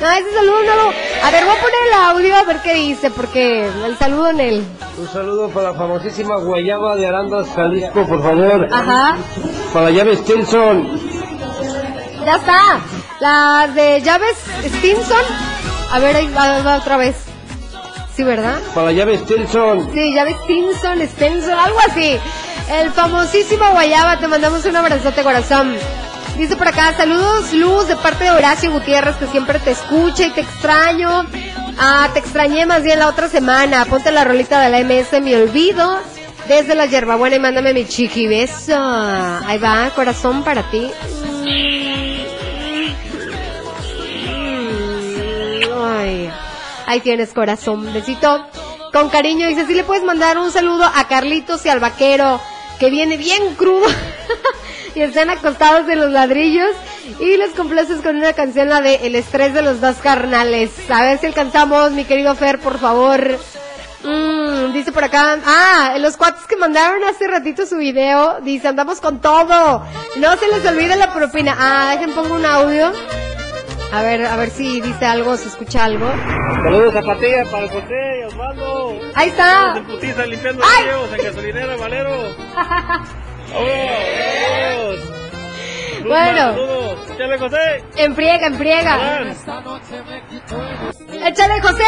No, 0.00 0.10
ese 0.12 0.32
saludo 0.32 0.62
no 0.62 0.76
lo... 0.76 0.82
A 1.24 1.30
ver, 1.30 1.44
voy 1.44 1.54
a 1.54 1.60
poner 1.60 1.78
el 1.88 1.92
audio 1.92 2.36
a 2.36 2.44
ver 2.44 2.62
qué 2.62 2.72
dice, 2.74 3.10
porque 3.10 3.66
el 3.84 3.98
saludo 3.98 4.28
en 4.28 4.40
él. 4.40 4.64
Un 4.96 5.08
saludo 5.08 5.50
para 5.50 5.72
la 5.72 5.74
famosísima 5.78 6.36
Guayaba 6.38 6.96
de 6.96 7.06
Arandas, 7.06 7.48
Jalisco, 7.54 8.06
por 8.06 8.22
favor. 8.22 8.66
Ajá. 8.72 9.18
Para 9.74 9.86
la 9.86 9.90
llave 9.90 10.16
Stinson. 10.16 11.00
Ya 12.24 12.36
está. 12.36 12.80
Las 13.18 13.74
de 13.74 14.00
llaves 14.00 14.38
Stinson. 14.64 15.24
A 15.92 15.98
ver, 15.98 16.16
ahí 16.16 16.28
va, 16.32 16.62
va 16.62 16.76
otra 16.76 16.96
vez. 16.96 17.16
Sí, 18.14 18.22
¿verdad? 18.24 18.58
Para 18.74 18.86
la 18.86 18.92
llave 18.92 19.18
Stinson. 19.18 19.90
Sí, 19.94 20.12
llaves 20.14 20.36
Stinson, 20.44 21.00
Stinson, 21.00 21.58
algo 21.58 21.78
así. 21.88 22.18
El 22.70 22.90
famosísimo 22.90 23.70
Guayaba, 23.72 24.18
te 24.18 24.28
mandamos 24.28 24.64
un 24.64 24.76
abrazote, 24.76 25.22
corazón. 25.22 25.74
Dice 26.36 26.56
por 26.56 26.68
acá, 26.68 26.94
saludos 26.96 27.52
Luz 27.52 27.88
de 27.88 27.96
parte 27.96 28.24
de 28.24 28.30
Horacio 28.30 28.70
Gutiérrez 28.72 29.16
que 29.16 29.26
siempre 29.26 29.58
te 29.58 29.72
escucha 29.72 30.24
y 30.24 30.30
te 30.30 30.40
extraño. 30.40 31.26
Ah, 31.78 32.08
te 32.12 32.18
extrañé 32.18 32.66
más 32.66 32.82
bien 32.82 32.98
la 32.98 33.08
otra 33.08 33.28
semana. 33.28 33.84
Ponte 33.84 34.10
la 34.10 34.24
rolita 34.24 34.60
de 34.60 34.70
la 34.70 34.78
MS, 34.84 35.20
me 35.20 35.36
olvido. 35.36 35.98
Desde 36.48 36.74
la 36.74 36.86
hierbabuena 36.86 37.36
y 37.36 37.40
mándame 37.40 37.74
mi 37.74 37.86
chiqui 37.86 38.26
beso. 38.26 38.74
Ahí 38.76 39.58
va, 39.58 39.90
corazón 39.94 40.42
para 40.42 40.62
ti. 40.70 40.90
Ay, 45.82 46.29
ahí 46.90 47.00
tienes 47.00 47.32
corazón, 47.32 47.92
besito. 47.92 48.44
Con 48.92 49.10
cariño, 49.10 49.46
dice, 49.46 49.66
si 49.66 49.74
le 49.74 49.84
puedes 49.84 50.02
mandar 50.02 50.38
un 50.38 50.50
saludo 50.50 50.84
a 50.84 51.06
Carlitos 51.06 51.64
y 51.64 51.68
al 51.68 51.78
vaquero, 51.78 52.40
que 52.80 52.90
viene 52.90 53.16
bien 53.16 53.54
crudo. 53.54 53.86
y 54.96 55.02
están 55.02 55.30
acostados 55.30 55.88
en 55.88 56.00
los 56.00 56.10
ladrillos 56.10 56.70
y 57.20 57.36
les 57.36 57.50
complaces 57.50 58.00
con 58.00 58.16
una 58.16 58.32
canción, 58.32 58.68
la 58.68 58.80
de 58.80 59.06
El 59.06 59.14
estrés 59.14 59.54
de 59.54 59.62
los 59.62 59.80
dos 59.80 59.96
carnales. 59.98 60.72
A 60.90 61.02
ver 61.02 61.18
si 61.18 61.26
alcanzamos, 61.26 61.92
mi 61.92 62.04
querido 62.04 62.34
Fer, 62.34 62.58
por 62.58 62.78
favor. 62.80 63.38
Mm, 64.02 64.72
dice 64.72 64.90
por 64.90 65.04
acá, 65.04 65.38
ah, 65.46 65.94
los 66.00 66.16
cuates 66.16 66.46
que 66.46 66.56
mandaron 66.56 67.04
hace 67.04 67.28
ratito 67.28 67.66
su 67.66 67.76
video, 67.76 68.40
dice, 68.40 68.66
andamos 68.66 69.00
con 69.00 69.20
todo. 69.20 69.84
No 70.16 70.36
se 70.36 70.48
les 70.48 70.66
olvide 70.66 70.96
la 70.96 71.14
propina. 71.14 71.56
Ah, 71.56 71.90
dejen 71.92 72.12
pongo 72.14 72.34
un 72.34 72.46
audio. 72.46 72.90
A 73.92 74.02
ver, 74.02 74.24
a 74.24 74.36
ver 74.36 74.50
si 74.50 74.80
dice 74.80 75.04
algo, 75.04 75.36
se 75.36 75.48
escucha 75.48 75.84
algo. 75.84 76.06
Saludos 76.62 76.94
Zapatilla 76.94 77.44
para 77.50 77.68
José 77.68 78.20
y 78.20 78.24
Osvaldo. 78.24 79.00
Ahí 79.16 79.28
está. 79.30 79.76
En 79.76 79.84
putiza 79.84 80.26
limpiando 80.26 80.62
¡Ay! 80.64 80.84
ríos 80.84 81.12
en 81.12 81.24
gasolinera 81.24 81.76
Valero. 81.76 82.10
¡Vámonos! 83.52 83.70
Bueno. 86.06 86.38
Saludos. 86.38 87.40
José. 87.40 87.84
En 87.96 88.14
friega, 88.14 88.46
en 88.46 88.54
friega. 88.54 88.94
Alan. 88.94 89.36
Échale, 91.26 91.60
José. 91.60 91.84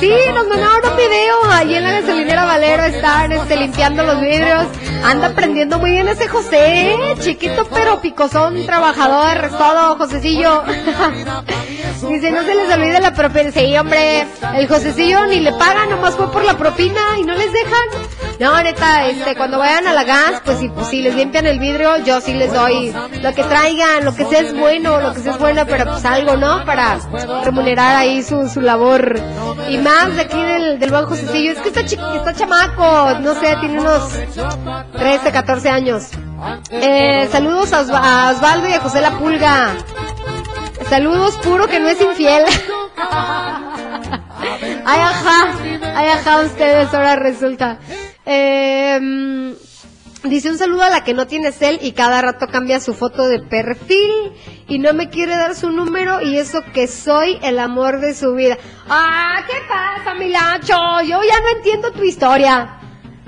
Sí, 0.00 0.12
nos 0.34 0.46
mandaron 0.46 0.90
un 0.90 0.96
video. 0.96 1.34
Allí 1.50 1.74
en 1.74 1.82
la 1.82 1.92
gasolinera 1.92 2.44
Valero 2.44 2.84
están 2.84 3.32
este, 3.32 3.56
limpiando 3.56 4.02
los 4.02 4.20
vidrios. 4.20 4.66
Anda 5.04 5.28
aprendiendo 5.28 5.78
muy 5.78 5.92
bien 5.92 6.08
ese 6.08 6.28
José. 6.28 6.96
Chiquito 7.20 7.66
pero 7.72 8.00
picosón, 8.00 8.66
trabajador, 8.66 9.50
todo, 9.50 9.96
Josecillo. 9.96 10.62
Dice, 12.08 12.30
no 12.30 12.42
se 12.42 12.54
les 12.54 12.72
olvide 12.74 13.00
la 13.00 13.12
propina. 13.12 13.50
Sí, 13.52 13.76
hombre, 13.76 14.26
el 14.54 14.68
Josecillo 14.68 15.26
ni 15.26 15.40
le 15.40 15.52
pagan, 15.52 15.90
nomás 15.90 16.14
fue 16.16 16.30
por 16.30 16.44
la 16.44 16.56
propina 16.56 17.00
y 17.18 17.22
no 17.24 17.34
les 17.34 17.52
dejan. 17.52 18.08
No, 18.38 18.62
neta, 18.62 19.06
este, 19.06 19.34
cuando 19.36 19.58
vayan 19.58 19.86
a 19.86 19.92
la 19.92 20.02
gas, 20.04 20.40
pues 20.44 20.58
si, 20.58 20.68
pues, 20.70 20.88
si 20.88 21.02
les 21.02 21.14
limpian 21.14 21.44
el 21.46 21.58
vidrio, 21.58 21.98
yo 22.04 22.22
sí 22.22 22.32
les 22.32 22.50
doy 22.52 22.90
lo 23.20 23.34
que 23.34 23.44
traigan, 23.44 24.02
lo 24.06 24.14
que 24.14 24.24
sea 24.24 24.40
es 24.40 24.56
bueno, 24.58 24.98
lo 24.98 25.12
que 25.12 25.20
sea 25.20 25.32
es 25.32 25.38
bueno, 25.38 25.66
pero 25.66 25.84
pues 25.84 26.02
algo, 26.06 26.36
¿no? 26.38 26.64
Para 26.64 26.98
remunerar 27.44 27.96
ahí 27.96 28.22
su, 28.22 28.48
su 28.48 28.62
labor. 28.62 29.20
Y 29.68 29.76
más 29.76 30.14
de 30.16 30.22
aquí 30.22 30.42
del, 30.42 30.78
del 30.80 30.90
buen 30.90 31.04
Josecillo, 31.04 31.52
es 31.52 31.58
que 31.58 31.68
está, 31.68 31.80
está 31.82 32.32
chamaco, 32.34 33.18
no 33.20 33.34
sé, 33.34 33.56
tiene 33.60 33.78
unos 33.78 34.10
13, 34.96 35.32
14 35.32 35.68
años. 35.68 36.04
Eh, 36.70 37.28
saludos 37.30 37.70
a, 37.74 37.82
Osva- 37.82 38.00
a 38.02 38.30
Osvaldo 38.30 38.68
y 38.68 38.72
a 38.72 38.80
José 38.80 39.02
La 39.02 39.18
Pulga. 39.18 39.74
Saludos 40.90 41.38
puro 41.38 41.68
que 41.68 41.78
no 41.78 41.88
es 41.88 42.00
infiel. 42.00 42.42
Ay, 44.84 45.00
ajá. 45.00 45.56
Ay, 45.94 46.08
ajá, 46.08 46.40
ustedes 46.40 46.92
ahora 46.92 47.14
resulta. 47.14 47.78
Eh, 48.26 49.54
dice 50.24 50.50
un 50.50 50.58
saludo 50.58 50.82
a 50.82 50.90
la 50.90 51.04
que 51.04 51.14
no 51.14 51.28
tiene 51.28 51.52
cel 51.52 51.78
y 51.80 51.92
cada 51.92 52.20
rato 52.22 52.48
cambia 52.48 52.80
su 52.80 52.92
foto 52.92 53.28
de 53.28 53.38
perfil 53.38 54.32
y 54.66 54.80
no 54.80 54.92
me 54.92 55.10
quiere 55.10 55.36
dar 55.36 55.54
su 55.54 55.70
número 55.70 56.22
y 56.22 56.38
eso 56.38 56.64
que 56.74 56.88
soy 56.88 57.38
el 57.42 57.60
amor 57.60 58.00
de 58.00 58.12
su 58.12 58.34
vida. 58.34 58.58
Ah, 58.88 59.44
¿qué 59.46 59.58
pasa, 59.68 60.14
Milacho? 60.14 60.74
Yo 61.02 61.20
ya 61.22 61.40
no 61.40 61.56
entiendo 61.56 61.92
tu 61.92 62.02
historia. 62.02 62.80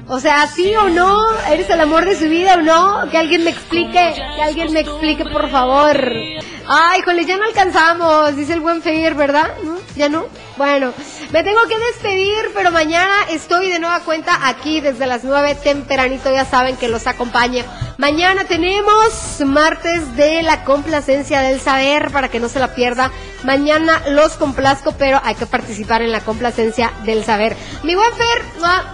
O 0.09 0.18
sea, 0.18 0.48
sí 0.48 0.75
o 0.75 0.88
no, 0.88 1.16
eres 1.48 1.70
el 1.70 1.81
amor 1.81 2.05
de 2.05 2.16
su 2.16 2.25
vida 2.25 2.55
o 2.55 2.62
no, 2.62 3.09
que 3.11 3.18
alguien 3.18 3.44
me 3.44 3.51
explique, 3.51 4.14
que 4.35 4.42
alguien 4.42 4.72
me 4.72 4.81
explique 4.81 5.25
por 5.25 5.48
favor. 5.48 5.96
Ay, 6.74 7.00
híjole, 7.00 7.26
ya 7.26 7.37
no 7.37 7.44
alcanzamos, 7.44 8.35
dice 8.35 8.54
el 8.54 8.61
buen 8.61 8.80
Feir, 8.80 9.14
¿verdad? 9.14 9.58
¿No? 9.62 9.76
¿Ya 9.94 10.09
no? 10.09 10.26
Bueno, 10.57 10.92
me 11.33 11.44
tengo 11.44 11.61
que 11.68 11.78
despedir, 11.78 12.50
pero 12.55 12.70
mañana 12.70 13.14
estoy 13.31 13.70
de 13.70 13.78
nueva 13.78 14.00
cuenta 14.00 14.48
aquí 14.48 14.81
desde 14.81 15.07
las 15.07 15.22
9 15.22 15.55
tempranito, 15.57 16.33
ya 16.33 16.44
saben 16.44 16.76
que 16.76 16.88
los 16.88 17.07
acompañe. 17.07 17.64
Mañana 17.98 18.44
tenemos 18.44 19.40
martes 19.44 20.16
de 20.16 20.42
la 20.42 20.64
complacencia 20.64 21.40
del 21.40 21.61
saber 21.61 22.11
para 22.11 22.28
que 22.28 22.40
no 22.40 22.48
se 22.48 22.59
la 22.59 22.74
pierda. 22.74 23.11
Mañana 23.44 24.00
los 24.09 24.33
complazco, 24.33 24.92
pero 24.92 25.20
hay 25.22 25.35
que 25.35 25.46
participar 25.46 26.00
en 26.00 26.11
la 26.11 26.20
complacencia 26.20 26.90
del 27.05 27.24
saber. 27.24 27.57
Mi 27.83 27.94
buen 27.94 28.12
Fer, 28.14 28.42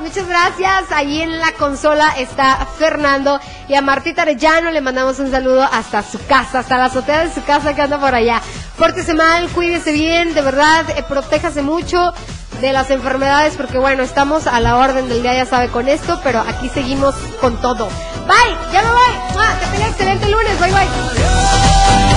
muchas 0.00 0.26
gracias. 0.26 0.90
Allí 0.90 1.22
en 1.22 1.38
la 1.38 1.52
consola 1.52 2.12
está 2.18 2.66
Fernando 2.78 3.40
y 3.68 3.74
a 3.74 3.82
Martita 3.82 4.22
Arellano 4.22 4.70
le 4.70 4.80
mandamos 4.80 5.18
un 5.20 5.30
saludo 5.30 5.62
hasta 5.62 6.02
su 6.02 6.18
casa, 6.26 6.60
hasta 6.60 6.76
la 6.76 6.86
azotea 6.86 7.24
de 7.24 7.32
su 7.32 7.44
casa 7.44 7.74
que 7.74 7.82
anda 7.82 8.00
por 8.00 8.14
allá. 8.14 8.42
Pórtese 8.78 9.12
mal, 9.12 9.48
cuídese 9.48 9.92
bien, 9.92 10.34
de 10.34 10.40
verdad, 10.40 10.88
eh, 10.90 11.04
protéjase 11.06 11.62
mucho 11.62 12.14
de 12.60 12.72
las 12.72 12.90
enfermedades 12.90 13.56
porque 13.56 13.76
bueno, 13.76 14.04
estamos 14.04 14.46
a 14.46 14.60
la 14.60 14.76
orden 14.76 15.08
del 15.08 15.22
día, 15.22 15.34
ya 15.34 15.46
sabe, 15.46 15.68
con 15.68 15.88
esto, 15.88 16.20
pero 16.22 16.40
aquí 16.40 16.68
seguimos 16.68 17.14
con 17.40 17.60
todo. 17.60 17.88
Bye, 18.26 18.56
ya 18.72 18.82
me 18.82 18.90
voy. 18.90 19.12
¡Mua! 19.32 19.48
Que 19.72 19.82
excelente 19.82 20.28
lunes, 20.28 20.60
bye 20.60 20.70
bye. 20.70 22.07